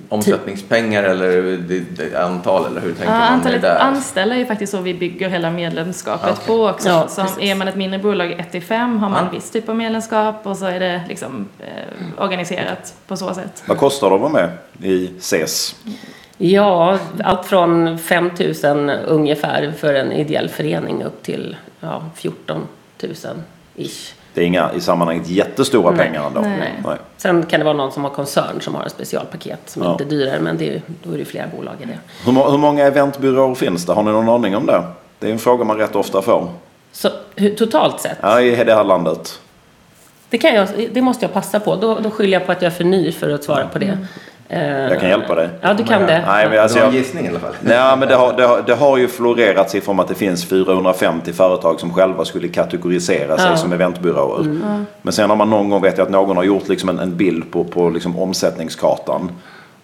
[0.08, 3.78] Omsättningspengar eller det, det, antal eller hur tänker Ja, man antalet där?
[3.78, 6.46] anställda är ju faktiskt så vi bygger hela medlemskapet Okej.
[6.46, 6.88] på också.
[6.88, 7.42] Ja, Som precis.
[7.42, 9.30] är man ett mindre bolag 1 till 5 har man Ja.
[9.38, 13.62] viss typ av medlemskap och så är det liksom eh, organiserat på så sätt.
[13.66, 14.50] Vad kostar det att vara med
[14.82, 15.76] i SES?
[16.38, 18.30] Ja, allt från 5
[18.64, 22.66] 000 ungefär för en ideell förening upp till ja, 14
[23.02, 23.12] 000
[23.76, 24.12] ish.
[24.34, 25.98] Det är inga i sammanhanget jättestora Nej.
[26.06, 26.40] pengar ändå.
[26.40, 26.72] Nej.
[26.84, 26.96] Nej.
[27.16, 29.92] Sen kan det vara någon som har koncern som har ett specialpaket som Ja.
[29.92, 31.98] inte är dyrare men det är, då är det flera bolag i det.
[32.24, 33.92] Hur, hur många eventbyråer finns det?
[33.92, 34.82] Har ni någon aning om det?
[35.18, 36.48] Det är en fråga man rätt ofta får.
[36.92, 39.40] Så hur, totalt sett, Ja, i det här landet.
[40.30, 41.76] det, kan jag, det måste jag passa på.
[41.76, 43.98] Då, då skyller jag på att jag är för ny för att svara på det.
[44.48, 44.84] Mm.
[44.84, 45.48] Eh, Jag kan hjälpa dig.
[45.60, 46.22] Ja, du kan det.
[46.26, 47.54] Nej, men alltså du har en jag, gissning i alla fall.
[47.60, 50.44] nej, men det har, det, har, det har ju florerat siffror om att det finns
[50.44, 53.56] 450 företag som själva skulle kategorisera sig Ja.
[53.56, 54.58] som eventbyråer.
[55.02, 57.16] Men sen har man någon gång vet jag att någon har gjort liksom en, en
[57.16, 59.30] bild på, på liksom omsättningskartan.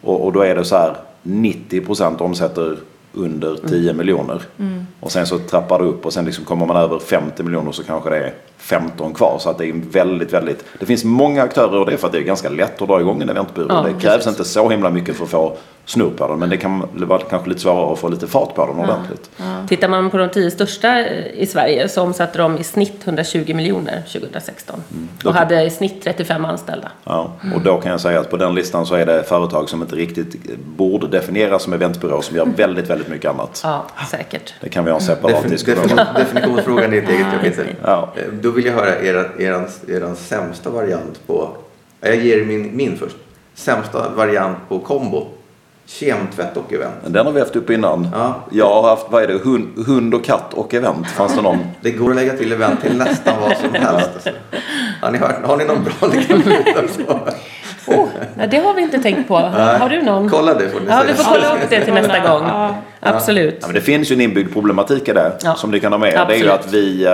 [0.03, 2.77] Och, och då är det så här 90% omsätter
[3.13, 4.43] under 10 miljoner.
[5.01, 7.85] Och sen så trappar det upp och sen liksom kommer man över 50 miljoner så
[7.85, 9.39] kanske det är 15 kvar.
[9.41, 10.65] Så att det är väldigt, väldigt...
[10.81, 13.01] Det finns många aktörer och det är för att det är ganska lätt att dra
[13.01, 13.67] igång en eventbyrå.
[13.69, 14.29] Ja, det krävs precis.
[14.29, 16.39] inte så himla mycket för att få snurr på den.
[16.39, 19.31] Men det kan vara kanske lite svårare att få lite fart på den ordentligt.
[19.69, 24.03] Tittar man på de tio största i Sverige så omsatte de i snitt 120 miljoner
[24.13, 24.83] 2016.
[24.93, 25.09] Mm.
[25.25, 26.89] Och hade i snitt 35 anställda.
[27.05, 29.83] Ja, och då kan jag säga att på den listan så är det företag som
[29.83, 33.61] inte riktigt borde definieras som eventbyrå som gör väldigt, väldigt mycket annat.
[33.65, 34.55] Ja, säkert.
[34.61, 35.99] Det kan vi ha en separat diskussion om.
[35.99, 37.67] defin- definitionsfrågan är ett eget kapitel.
[37.85, 38.09] Ja.
[38.17, 41.51] Eh, Då vill jag höra er, er, er sämsta variant på...
[42.01, 43.17] Jag ger er min, min först.
[43.55, 45.27] Sämsta variant på kombo.
[45.87, 46.95] Kemtvätt och event.
[47.07, 48.09] Den har vi haft upp innan.
[48.13, 48.35] Ja.
[48.51, 51.07] Jag har haft, vad är det, hund, hund och katt och event.
[51.11, 51.59] Fanns det någon?
[51.81, 54.11] Det går att lägga till event till nästan vad som helst.
[54.15, 54.31] Alltså.
[55.03, 56.43] Har, ni hört, har ni någon bra liksom?
[57.87, 59.37] Oh, nej, det har vi inte tänkt på.
[59.39, 60.31] Har du någon?
[60.31, 61.13] Kolla det får ni Ja, säga.
[61.13, 62.43] vi får kolla upp det till nästa gång.
[62.49, 62.75] Ja.
[63.01, 63.59] Absolut.
[63.61, 65.55] Ja, men det finns ju en inbyggd problematik i det Ja.
[65.55, 66.13] som ni kan ha med.
[66.29, 66.67] Det är ju Absolut.
[66.67, 67.05] att vi,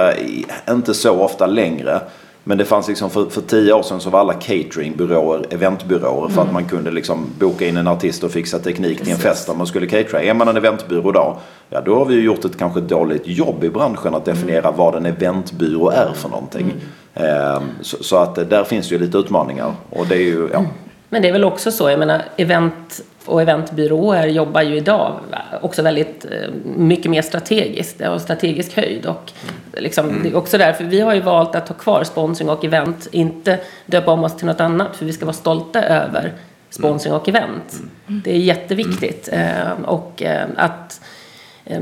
[0.67, 2.01] eh, inte så ofta längre,
[2.49, 6.43] men det fanns liksom för, för tio år sedan så var alla cateringbyråer eventbyråer för
[6.43, 9.55] att man kunde liksom boka in en artist och fixa teknik till en fest där
[9.55, 10.23] man skulle catera.
[10.23, 11.39] Är man en eventbyrå då,
[11.71, 14.95] ja då har vi ju gjort ett kanske dåligt jobb i branschen att definiera vad
[14.95, 16.73] en eventbyrå är för någonting.
[17.15, 20.65] Ehm, så, så att eh, där finns ju lite utmaningar och det är ju, ja.
[21.09, 25.21] Men det är väl också så, jag menar, event och eventbyråer jobbar ju idag
[25.61, 28.01] också väldigt eh, mycket mer strategiskt.
[28.05, 29.33] Har strategisk höjd och
[29.73, 33.09] liksom, det är också därför vi har ju valt att ha kvar sponsring och event,
[33.13, 36.33] inte döpa om oss till något annat för vi ska vara stolta över
[36.71, 37.81] sponsring och event.
[38.07, 41.01] Det är jätteviktigt eh, och eh, att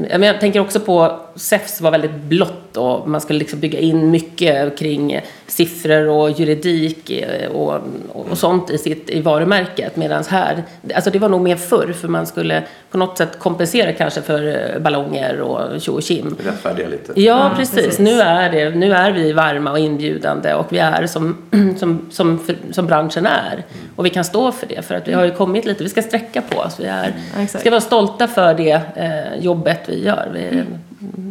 [0.08, 4.78] jag tänker också på SEFS var väldigt blått och man skulle liksom bygga in mycket
[4.78, 7.80] kring siffror och juridik eh, och,
[8.12, 9.96] och sånt i, sitt, i varumärket.
[9.96, 10.62] Medan här,
[10.94, 14.72] alltså det var nog mer förr för man skulle på något sätt kompensera kanske för
[14.74, 16.36] eh, ballonger och tjo och kim.
[16.44, 17.20] Rättfärdiga lite.
[17.20, 17.98] Ja, precis.
[17.98, 21.36] Nu, är det, nu är vi varma och inbjudande och vi är som,
[21.78, 23.64] som, som, för, som branschen är.
[23.96, 26.02] Och vi kan stå för det för att vi har ju kommit lite, vi ska
[26.02, 26.80] sträcka på oss.
[26.80, 27.60] Vi är, exakt.
[27.60, 30.30] ska vara stolta för det eh, jobbet vi gör.
[30.34, 30.64] Vi,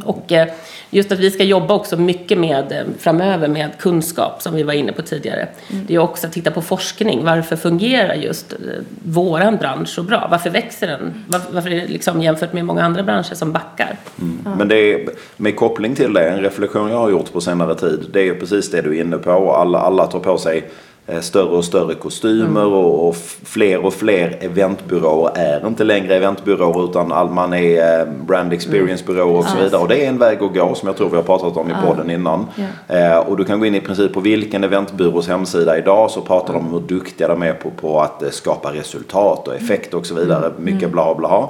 [0.04, 0.48] och eh,
[0.90, 4.74] just att vi ska jobba också mycket med eh, framöver med kunskap som vi var
[4.74, 5.48] inne på tidigare.
[5.88, 7.24] Det är också att titta på forskning.
[7.24, 8.58] Varför fungerar just eh,
[9.04, 10.28] våran bransch så bra?
[10.32, 11.26] Varför växer den?
[11.28, 13.98] Varför, är det liksom jämfört med många andra branscher som backar?
[14.58, 18.06] Men det är, med koppling till det, en reflektion jag har gjort på senare tid,
[18.14, 19.54] det är ju precis det du är inne på.
[19.54, 20.70] Alla, alla tar på sig
[21.22, 26.86] större och större kostymer och, och f- fler och fler eventbyråer är inte längre eventbyråer
[26.90, 29.82] utan all, man är eh, brand experience-byråer och så vidare.
[29.82, 31.74] Och det är en väg att gå som jag tror vi har pratat om i
[31.88, 32.46] podden innan.
[32.88, 36.54] Eh, och du kan gå in i princip på vilken eventbyrås hemsida idag så pratar
[36.54, 40.06] de om hur duktiga de är på, på att eh, skapa resultat och effekt och
[40.06, 40.52] så vidare.
[40.58, 41.50] Mycket bla bla.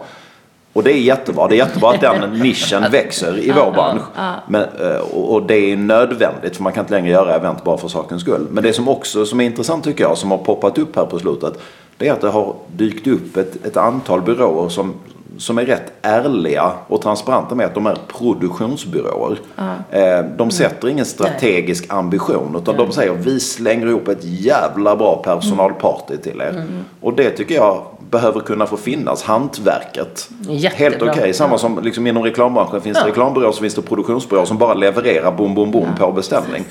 [0.75, 1.47] Och det är jättebra.
[1.47, 4.01] Det är jättebra att den nischen växer i vår bransch.
[4.47, 7.87] Men, eh, och det är nödvändigt för man kan inte längre göra event bara för
[7.87, 8.47] sakens skull.
[8.51, 11.19] Men det som också som är intressant tycker jag, som har poppat upp här på
[11.19, 11.53] slutet.
[11.97, 14.93] Det är att det har dykt upp ett, ett antal byråer som,
[15.37, 19.37] som är rätt ärliga och transparenta med att de är produktionsbyråer.
[19.91, 25.15] Eh, De sätter ingen strategisk ambition utan de säger vi slänger ihop ett jävla bra
[25.23, 26.63] personalparty till er.
[27.01, 29.23] Och det tycker jag behöver kunna få finnas.
[29.23, 30.29] Hantverket.
[30.49, 30.85] Jättebra.
[30.85, 31.33] Helt okej.
[31.33, 35.31] Samma som liksom inom reklambranschen finns det reklambyråer så finns det produktionsbyråer som bara levererar
[35.31, 36.63] bom, bom, bom på beställning.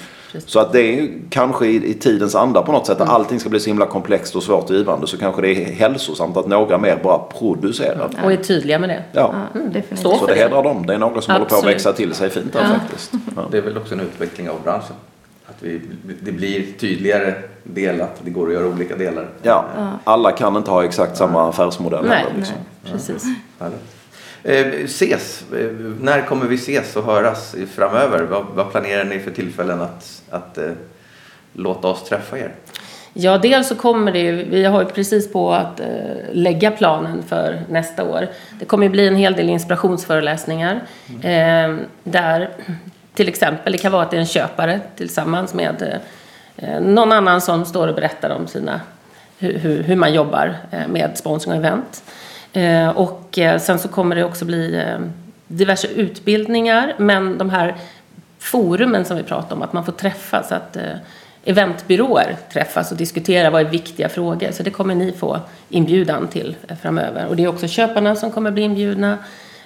[0.47, 3.01] Så att det är kanske i, i tidens anda på något sätt.
[3.01, 5.07] Att allting ska bli så himla komplext och svårt och givande.
[5.07, 8.11] Så kanske det är hälsosamt att några mer bara producerar.
[8.25, 9.03] Och är tydliga med det.
[9.13, 9.35] Ja.
[9.55, 9.99] Ja, definitivt.
[9.99, 10.87] Stå Så det hedrar dem.
[10.87, 11.75] Det är några som håller på att Absolut.
[11.75, 13.13] växa till sig fint där faktiskt.
[13.37, 13.43] Ja.
[13.51, 14.97] Det är väl också en utveckling av branschen.
[15.47, 15.81] Att vi,
[16.23, 19.29] det blir tydligare delat, det går att göra olika delar.
[19.43, 19.65] Ja,
[20.05, 22.37] alla kan inte ha exakt samma affärsmodell Nej, heller.
[22.37, 22.57] Liksom.
[22.93, 23.25] Precis.
[23.61, 23.95] Härligt.
[24.43, 28.23] Eh, ses, eh, när kommer vi ses och höras framöver?
[28.23, 30.71] Vad, vad planerar ni för tillfällen att, att eh,
[31.53, 32.53] låta oss träffa er?
[33.13, 35.87] Ja, dels så kommer det ju, vi har ju precis på att eh,
[36.33, 38.29] lägga planen för nästa år.
[38.59, 40.83] Det kommer ju bli en hel del inspirationsföreläsningar.
[41.23, 42.51] Eh, där
[43.15, 46.01] till exempel, det kan vara att det är en köpare tillsammans med
[46.57, 48.81] eh, någon annan som står och berättar om sina,
[49.39, 52.03] hur, hur, man jobbar eh, med sponsring och event.
[52.53, 54.85] Eh, och sen så kommer det också bli
[55.47, 57.75] diverse utbildningar, men de här
[58.39, 60.77] forumen som vi pratar om, att man får träffas, att
[61.45, 64.51] eventbyråer träffas och diskuterar vad är viktiga frågor.
[64.53, 67.27] Så det kommer ni få inbjudan till framöver.
[67.27, 69.19] Och det är också köparna som kommer bli inbjudna.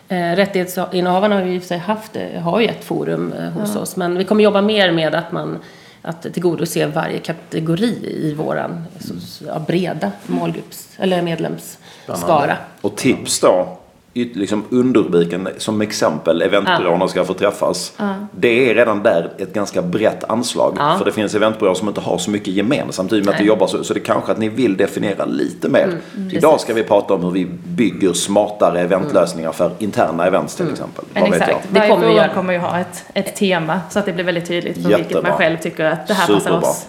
[0.09, 3.97] Eh, rättighetsinnehavarna har ju i sig haft, eh, har ju ett forum eh, hos oss,
[3.97, 5.59] men vi kommer jobba mer med att man
[6.03, 12.57] att tillgodose varje kategori i våran så, så, ja, breda målgrupps eller medlemsskara.
[12.81, 13.79] Och tips då.
[14.25, 17.93] Liksom underrubriken som exempel eventbyråerna ska få träffas.
[18.33, 20.77] Det är redan där ett ganska brett anslag.
[20.79, 20.95] Ja.
[20.99, 23.45] För det finns eventbyråer som inte har så mycket gemensamt i och med att de
[23.47, 23.85] jobbar så.
[23.85, 25.99] Så det är kanske att ni vill definiera lite mer.
[26.31, 31.05] Idag ska vi prata om hur vi bygger smartare eventlösningar för interna events till exempel.
[31.15, 32.35] Men exakt, Det varje kommer vi forum göra.
[32.35, 35.33] kommer ju ha ett, ett tema så att det blir väldigt tydligt för vilket man
[35.33, 36.61] själv tycker att det här Superbra.
[36.61, 36.87] passar oss.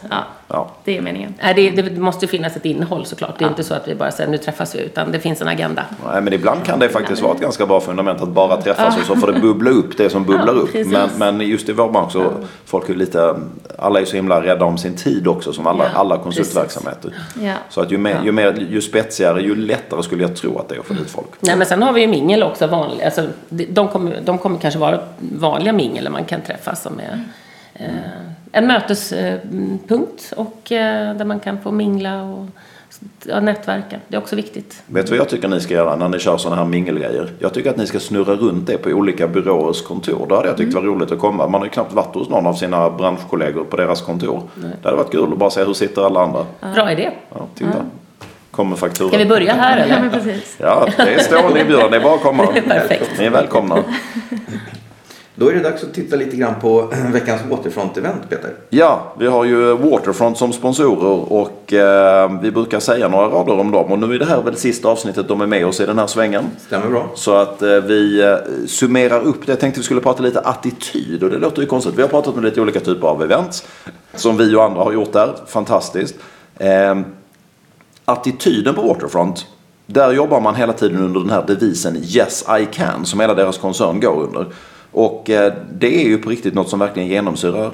[0.52, 0.70] Ja, Ja.
[0.84, 1.34] det är meningen.
[1.44, 3.40] Nej, det, det måste finnas ett innehåll såklart.
[3.40, 5.48] Det är inte så att vi bara säger nu träffas vi, utan det finns en
[5.48, 5.86] agenda.
[6.12, 9.04] Nej, men ibland kan det faktiskt vara ett ganska bra fundament att bara träffas och
[9.06, 10.74] så får det bubbla upp det som bubblar Ja, upp.
[10.88, 12.32] Men, men just i vår bransch så
[12.66, 13.36] folk är lite,
[13.78, 17.14] alla är så himla rädda om sin tid också som alla, Ja, alla konsultverksamheter.
[17.42, 17.54] Ja.
[17.70, 20.76] Så att ju, mer, ju, mer, ju spetsigare, ju lättare skulle jag tro att det
[20.76, 21.28] är att få dit folk.
[21.40, 23.06] Nej, men sen har vi ju mingel också, vanliga.
[23.06, 27.24] Alltså, de- kommer, de kommer kanske vara vanliga mingel man kan träffas som är
[27.74, 27.88] eh,
[28.52, 32.46] en mötespunkt och eh, där man kan få mingla och
[33.26, 34.00] ja, nätverka.
[34.08, 34.84] Det är också viktigt.
[34.86, 37.32] Vet du vad jag tycker ni ska göra när ni kör sådana här mingelgrejer?
[37.40, 40.26] Jag tycker att ni ska snurra runt det på olika byråers kontor.
[40.30, 41.48] Det hade jag tyckt var roligt att komma.
[41.48, 44.42] Man har ju knappt varit hos någon av sina branschkollegor på deras kontor.
[44.56, 46.46] Det hade varit kul att bara se hur sitter alla andra.
[46.74, 47.12] Bra idé.
[47.30, 47.86] Ja, titta.
[48.52, 49.10] Kommer fakturan.
[49.10, 50.00] Ska vi börja här Ja, eller?
[50.02, 50.58] men precis.
[50.60, 51.92] Ja, det är stående inbjudan.
[51.92, 52.46] Det är bara att komma.
[52.68, 53.12] Perfekt.
[53.20, 53.84] Ni är välkomna.
[55.40, 58.54] Då är det dags att titta lite grann på veckans Waterfront-event, Peter.
[58.70, 63.72] Ja, vi har ju Waterfront som sponsorer och eh, vi brukar säga några rader om
[63.72, 63.92] dem.
[63.92, 66.08] Och nu är det här väl sista avsnittet de är med oss i den här
[66.08, 66.46] svängen.
[66.68, 67.12] Stämmer bra.
[67.16, 68.36] Så att eh, vi eh,
[68.68, 69.52] summerar upp det.
[69.52, 71.94] Jag tänkte vi skulle prata lite attityd och det låter ju konstigt.
[71.96, 73.68] Vi har pratat om lite olika typer av event
[74.14, 75.36] som vi och andra har gjort där.
[75.48, 76.16] Fantastiskt.
[76.58, 77.00] Eh,
[78.06, 79.46] attityden på Waterfront
[79.86, 83.58] Där jobbar man hela tiden under den här devisen Yes I can som hela deras
[83.58, 84.48] koncern går under.
[84.92, 87.72] Och eh, det är ju på riktigt något som verkligen genomsyrar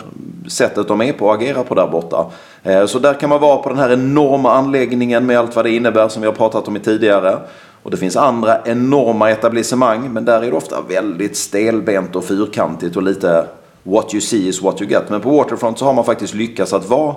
[0.48, 2.26] sättet de är på och agerar på där borta.
[2.64, 5.72] Eh, så där kan man vara på den här enorma anläggningen med allt vad det
[5.72, 7.38] innebär som vi har pratat om i tidigare.
[7.84, 12.96] Och det finns andra enorma etablissemang men där är det ofta väldigt stelbent och fyrkantigt
[12.96, 13.48] och lite
[13.84, 15.10] what you see is what you get.
[15.10, 17.16] Men på Waterfront så har man faktiskt lyckats att vara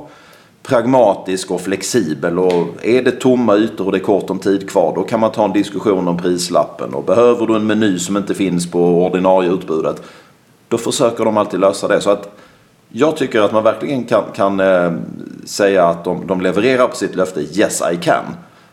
[0.63, 2.39] pragmatisk och flexibel.
[2.39, 5.33] Och är det tomma ytor och det är kort om tid kvar då kan man
[5.33, 6.95] ta en diskussion om prislappen.
[6.95, 10.03] Och behöver du en meny som inte finns på ordinarie utbudet
[10.69, 12.01] då försöker de alltid lösa det.
[12.01, 12.31] Så att
[12.89, 14.93] jag tycker att man verkligen kan, kan eh,
[15.45, 18.25] säga att de, de levererar på sitt löfte Yes I can.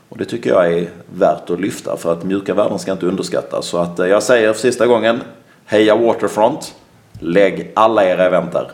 [0.09, 3.65] Och det tycker jag är värt att lyfta för att mjuka värden ska inte underskattas.
[3.65, 5.21] Så att eh, jag säger för sista gången
[5.65, 6.75] Heja Waterfront!
[7.19, 8.71] Lägg alla era event där.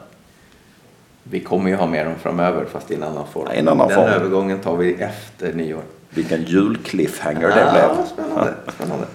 [1.23, 3.45] Vi kommer ju ha med dem framöver fast i en annan form.
[3.49, 4.07] Ja, en annan Den form.
[4.09, 5.81] övergången tar vi efter nyår.
[6.09, 8.05] Vilken julcliffhanger det Ja, blev.
[8.05, 8.53] spännande.
[8.75, 9.05] spännande.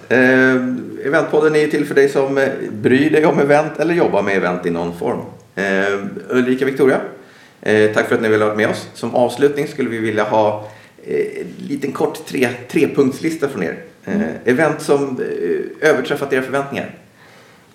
[1.03, 4.37] Eh, eventpodden är till för dig som eh, bryr dig om event eller jobbar med
[4.37, 5.19] event i någon form.
[5.55, 6.97] Eh, Ulrika Victoria,
[7.61, 8.89] eh, tack för att ni ville ha med oss.
[8.93, 10.67] Som avslutning skulle vi vilja ha
[11.05, 13.75] eh, en liten kort tre, trepunktslista från er.
[14.05, 15.19] Eh, event som
[15.81, 16.95] eh, överträffat era förväntningar.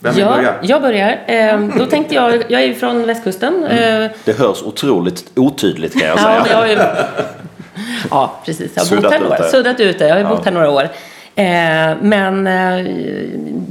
[0.02, 0.54] Vem vill Ja, börja?
[0.62, 1.18] jag börjar.
[1.26, 3.64] Eh, då tänkte jag, jag är ju från västkusten.
[3.64, 6.42] Eh, Det hörs otroligt otydligt kan jag Ja, säga.
[6.42, 6.78] men jag ju...
[8.10, 8.72] ja precis.
[8.74, 9.48] Jag har Suddat bott här ut några det.
[9.48, 10.08] Suddat ut det.
[10.08, 10.28] Jag har Ja.
[10.28, 10.88] bott här några år.
[11.34, 12.86] Eh, men eh,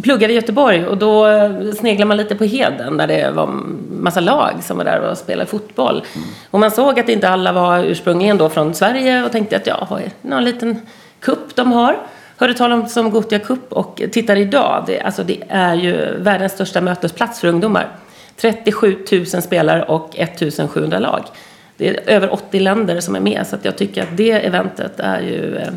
[0.03, 1.25] pluggade i Göteborg och då
[1.79, 3.49] sneglade man lite på Heden där det var
[3.91, 6.03] massa lag som var där och spelade fotboll.
[6.15, 6.27] Mm.
[6.51, 9.87] Och man såg att inte alla var ursprungligen då från Sverige och tänkte att ja,
[10.05, 10.81] är någon liten
[11.19, 11.97] kupp de har.
[12.41, 14.83] Hörde talas om Gothia Cup och tittar idag.
[14.87, 17.87] Det, alltså det är ju världens största mötesplats för ungdomar.
[18.37, 21.23] 37 000 spelare och 1 700 lag.
[21.77, 24.99] Det är över 80 länder som är med så att jag tycker att det eventet
[24.99, 25.67] är ju eh,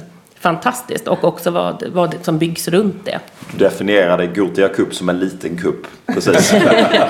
[0.45, 3.19] fantastiskt och också vad, vad det som byggs runt det.
[3.53, 5.87] Du definierade Gothia Cup som en liten kupp.
[6.07, 6.55] Precis.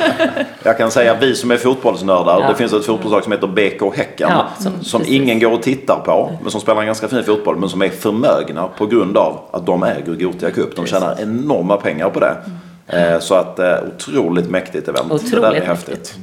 [0.62, 2.40] jag kan säga vi som är fotbollsnördar.
[2.40, 2.48] Ja.
[2.48, 4.28] Det finns ett fotbollslag som heter BK Häcken.
[4.30, 6.32] Ja, som som- ingen går och tittar på.
[6.42, 7.56] Men som spelar en ganska fin fotboll.
[7.56, 10.76] Men som är förmögna på grund av att de äger Gothia Cup.
[10.76, 12.36] De tjänar enorma pengar på det.
[12.86, 15.08] Eh, Så att eh, otroligt mäktigt event.
[15.08, 16.14] det där är Otroligt häftigt.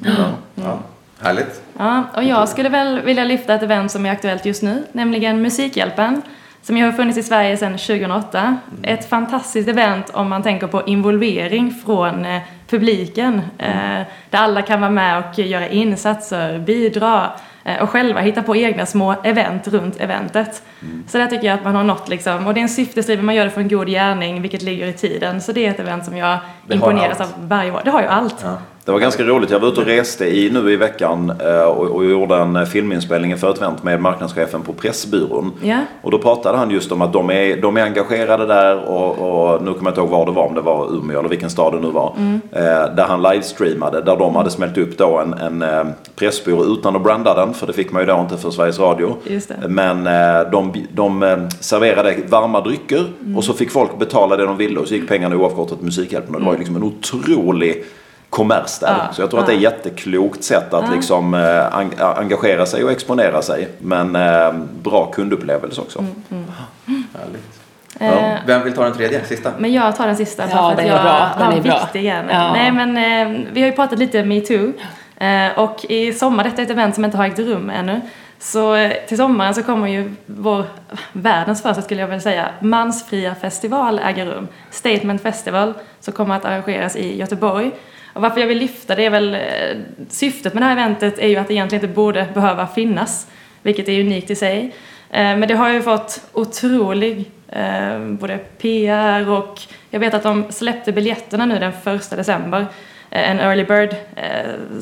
[0.55, 0.79] Ja.
[1.23, 1.61] Härligt.
[1.77, 5.41] Ja, och jag skulle väl vilja lyfta ett event som är aktuellt just nu, nämligen
[5.41, 6.21] Musikhjälpen,
[6.61, 8.57] som ju har funnits i Sverige sedan 2008.
[8.83, 14.81] Ett fantastiskt event om man tänker på involvering från eh, publiken, eh, där alla kan
[14.81, 17.31] vara med och göra insatser, bidra
[17.63, 20.63] eh, och själva hitta på egna små event runt eventet.
[21.07, 23.35] Så där tycker jag att man har nått liksom, och det är en syftesdriven, man
[23.35, 25.41] gör det för en god gärning, vilket ligger i tiden.
[25.41, 27.81] Så det är ett event som jag Det imponeras av varje år.
[27.85, 28.45] Det har ju allt.
[28.91, 29.49] Det var ganska roligt.
[29.49, 32.65] Jag var ute och reste i, nu i veckan eh, och, och gjorde en eh,
[32.65, 35.51] filminspelning för ett med marknadschefen på Pressbyrån.
[35.61, 35.79] Ja.
[36.01, 39.63] Och då pratade han just om att de är, de är engagerade där och, och
[39.63, 41.73] nu kommer jag inte ihåg var det var, om det var Umeå eller vilken stad
[41.73, 42.13] det nu var.
[42.51, 45.83] Eh, där han livestreamade, där de hade smält upp då en, en eh,
[46.15, 49.15] pressbyrå utan att branda den, för det fick man ju då inte för Sveriges Radio.
[49.67, 53.03] Men eh, de, de serverade varma drycker
[53.37, 56.35] och så fick folk betala det de ville och så gick pengarna oavkortat till Musikhjälpen.
[56.35, 57.83] Och det var ju liksom en otrolig
[58.31, 58.95] kommers där.
[59.07, 59.71] Ja, så jag tror att det är ett ja.
[59.71, 63.69] jätteklokt sätt att liksom eh, en- engagera sig och exponera sig.
[63.79, 65.99] Men eh, bra kundupplevelse också.
[67.13, 67.59] Härligt.
[67.99, 69.51] Eh, Vem vill ta den tredje, sista?
[69.57, 71.29] Men jag tar den sista Ja, bara för att den är jag bra.
[71.39, 72.31] Den är bra.
[72.33, 72.53] Ja.
[72.53, 74.73] Nej men eh, vi har ju pratat lite metoo.
[75.17, 78.01] Eh, och i sommar, detta är ett event som inte har ägt rum ännu.
[78.39, 80.65] Så eh, till sommaren så kommer ju vår,
[81.13, 84.47] världens första skulle jag väl säga, mansfria festival äga rum.
[84.69, 87.71] Statement Festival som kommer att arrangeras i Göteborg.
[88.13, 89.77] Och varför jag vill lyfta det är väl, eh,
[90.09, 93.27] syftet med det här eventet är ju att det egentligen inte borde behöva finnas.
[93.61, 94.75] Vilket är unikt i sig.
[95.09, 100.45] Eh, Men det har ju fått otrolig eh, både PR och jag vet att de
[100.51, 102.65] släppte biljetterna nu den första december.
[103.13, 103.95] En early bird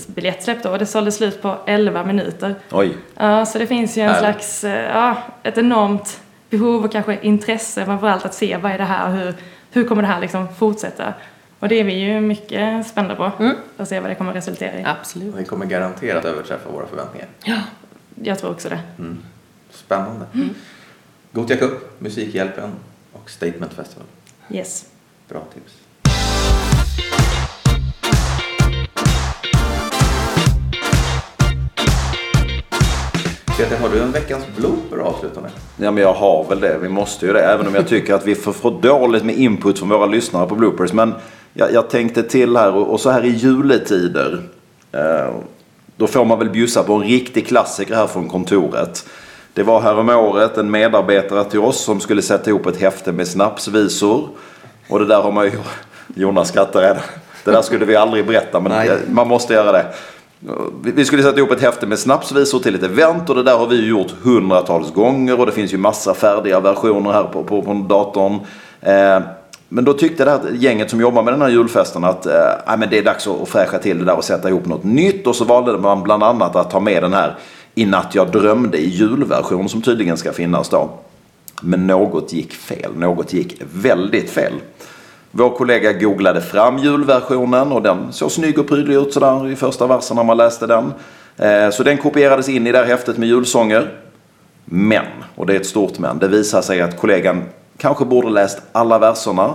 [0.08, 2.56] biljettsläpp då och det sålde slut på 11 minuter.
[2.72, 2.92] Oj.
[3.18, 4.44] Ja, så det finns ju en Härligt.
[4.44, 4.64] slags,
[4.94, 9.14] ja, ett enormt behov och kanske intresse framförallt att se vad är det här och
[9.14, 9.34] hur,
[9.72, 11.14] hur kommer det här liksom fortsätta.
[11.60, 13.32] Och det är vi ju mycket spända på.
[13.78, 14.84] Att se vad det kommer resultera i.
[14.84, 15.36] Absolut.
[15.36, 17.28] Vi kommer garanterat överträffa våra förväntningar.
[18.24, 18.80] Jag tror också det.
[19.72, 20.26] Spännande.
[21.32, 22.72] Gothia Cup, Musikhjälpen
[23.14, 24.06] och Statement Festival.
[24.50, 24.86] Yes.
[25.30, 25.74] Bra tips.
[33.58, 35.52] Peter, har du en veckans blooper att avsluta med?
[35.78, 36.78] Ja men jag har väl det.
[36.78, 37.44] Vi måste ju det.
[37.44, 40.56] Även om jag tycker att vi får för dåligt med input från våra lyssnare på
[40.56, 40.94] bloopers.
[40.94, 41.14] Men
[41.60, 44.42] jag, jag tänkte till här och, och så här i juletider.
[44.92, 45.30] Eh,
[45.98, 49.06] då får man väl bjussa på en riktig klassiker här från kontoret.
[49.54, 54.30] Det var häromåret en medarbetare till oss som skulle sätta ihop ett häfte med snapsvisor.
[54.90, 55.52] Och det där har man ju...
[56.16, 57.02] Jonas skrattar redan.
[57.46, 59.00] Det där skulle vi aldrig berätta men Nej.
[59.10, 59.86] man måste göra det.
[60.84, 63.68] Vi skulle sätta ihop ett häfte med snapsvisor till ett event och det där har
[63.68, 67.74] vi gjort hundratals gånger och det finns ju massa färdiga versioner här på, på, på
[67.74, 68.40] datorn.
[68.82, 69.20] Eh,
[69.70, 72.90] men då tyckte det här gänget som jobbar med den här julfesten att eh, men
[72.90, 75.28] det är dags att fräscha till det där och sätta ihop något nytt.
[75.28, 77.36] Och så valde man bland annat att ta med den här
[77.76, 80.90] I natt jag drömde i julversion som tydligen ska finnas då.
[81.62, 82.92] Men något gick fel.
[82.96, 84.54] Något gick väldigt fel.
[85.32, 89.88] Vår kollega googlade fram julversionen och den såg snygg och prydlig ut sådär i första
[89.88, 90.94] versen när man läste den.
[91.38, 93.92] Eh, så den kopierades in i det här häftet med julsånger.
[94.66, 95.06] Men,
[95.36, 97.44] och det är ett stort men, det visar sig att kollegan
[97.80, 99.54] kanske borde läst alla verserna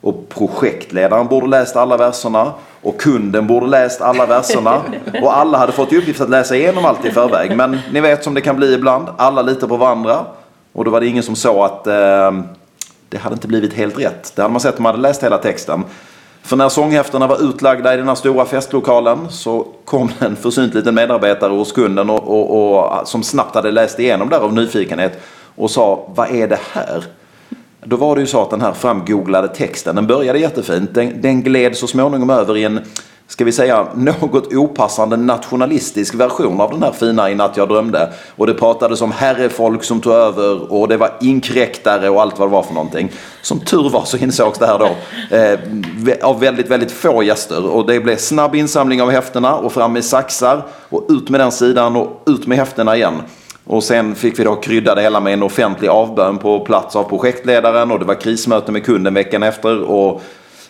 [0.00, 2.52] och projektledaren borde läst alla verserna
[2.82, 4.82] och kunden borde läst alla verserna
[5.22, 7.56] och alla hade fått i uppgift att läsa igenom allt i förväg.
[7.56, 10.24] Men ni vet som det kan bli ibland, alla litar på varandra
[10.72, 12.32] och då var det ingen som sa att eh,
[13.08, 14.32] det hade inte blivit helt rätt.
[14.36, 15.84] Det hade man sett om man hade läst hela texten.
[16.42, 20.94] För när sånghäftena var utlagda i den här stora festlokalen så kom en försynt liten
[20.94, 25.20] medarbetare hos kunden och, och, och, som snabbt hade läst igenom där av nyfikenhet
[25.56, 27.04] och sa vad är det här?
[27.84, 30.94] Då var det ju så att den här framgooglade texten, den började jättefint.
[30.94, 32.80] Den, den gled så småningom över i en,
[33.26, 38.12] ska vi säga, något opassande nationalistisk version av den här fina I natt jag drömde.
[38.36, 42.48] Och det pratades om herrefolk som tog över och det var inkräktare och allt vad
[42.48, 43.12] det var för någonting.
[43.42, 44.90] Som tur var så insågs det här då
[45.36, 47.66] eh, av väldigt, väldigt få gäster.
[47.66, 51.52] Och det blev snabb insamling av häftena och fram med saxar och ut med den
[51.52, 53.22] sidan och ut med häftena igen.
[53.64, 57.04] Och sen fick vi då krydda det hela med en offentlig avbön på plats av
[57.04, 59.82] projektledaren och det var krismöte med kunden veckan efter.
[59.82, 60.22] Och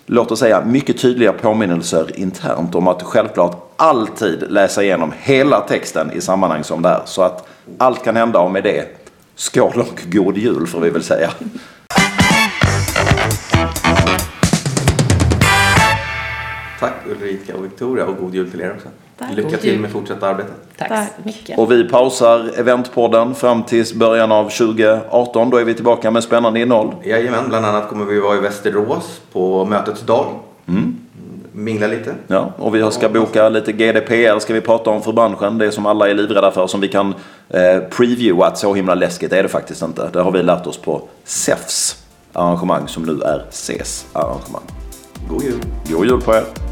[0.07, 6.13] låt oss säga mycket tydliga påminnelser internt om att självklart alltid läsa igenom hela texten
[6.13, 7.03] i sammanhang som det här.
[7.05, 8.87] Så att allt kan hända och med det
[9.35, 11.31] skål och god jul får vi väl säga.
[16.83, 18.89] Tack Ulrika och Victoria och god jul till er också.
[19.19, 19.37] Tack.
[19.37, 20.55] Lycka till med fortsatta arbetet.
[20.77, 21.09] Tack, Tack.
[21.17, 21.59] så mycket.
[21.59, 25.51] Och vi pausar eventpodden fram tills början av 2018.
[25.51, 26.95] Då är vi tillbaka med spännande innehåll.
[27.05, 30.27] Jajamän, bland annat kommer vi vara i Västerås på mötets dag.
[30.69, 30.97] Mm.
[31.53, 32.15] Mingla lite.
[32.27, 35.59] Ja, och vi ska boka lite GDPR ska vi prata om för branschen.
[35.59, 37.15] Det som alla är livrädda för som vi kan
[37.49, 40.11] eh, previewa att så himla läskigt är det faktiskt inte.
[40.13, 44.63] Det har vi lärt oss på SEFs arrangemang som nu är CES arrangemang.
[45.29, 45.61] God jul.
[45.89, 46.72] God jul på er!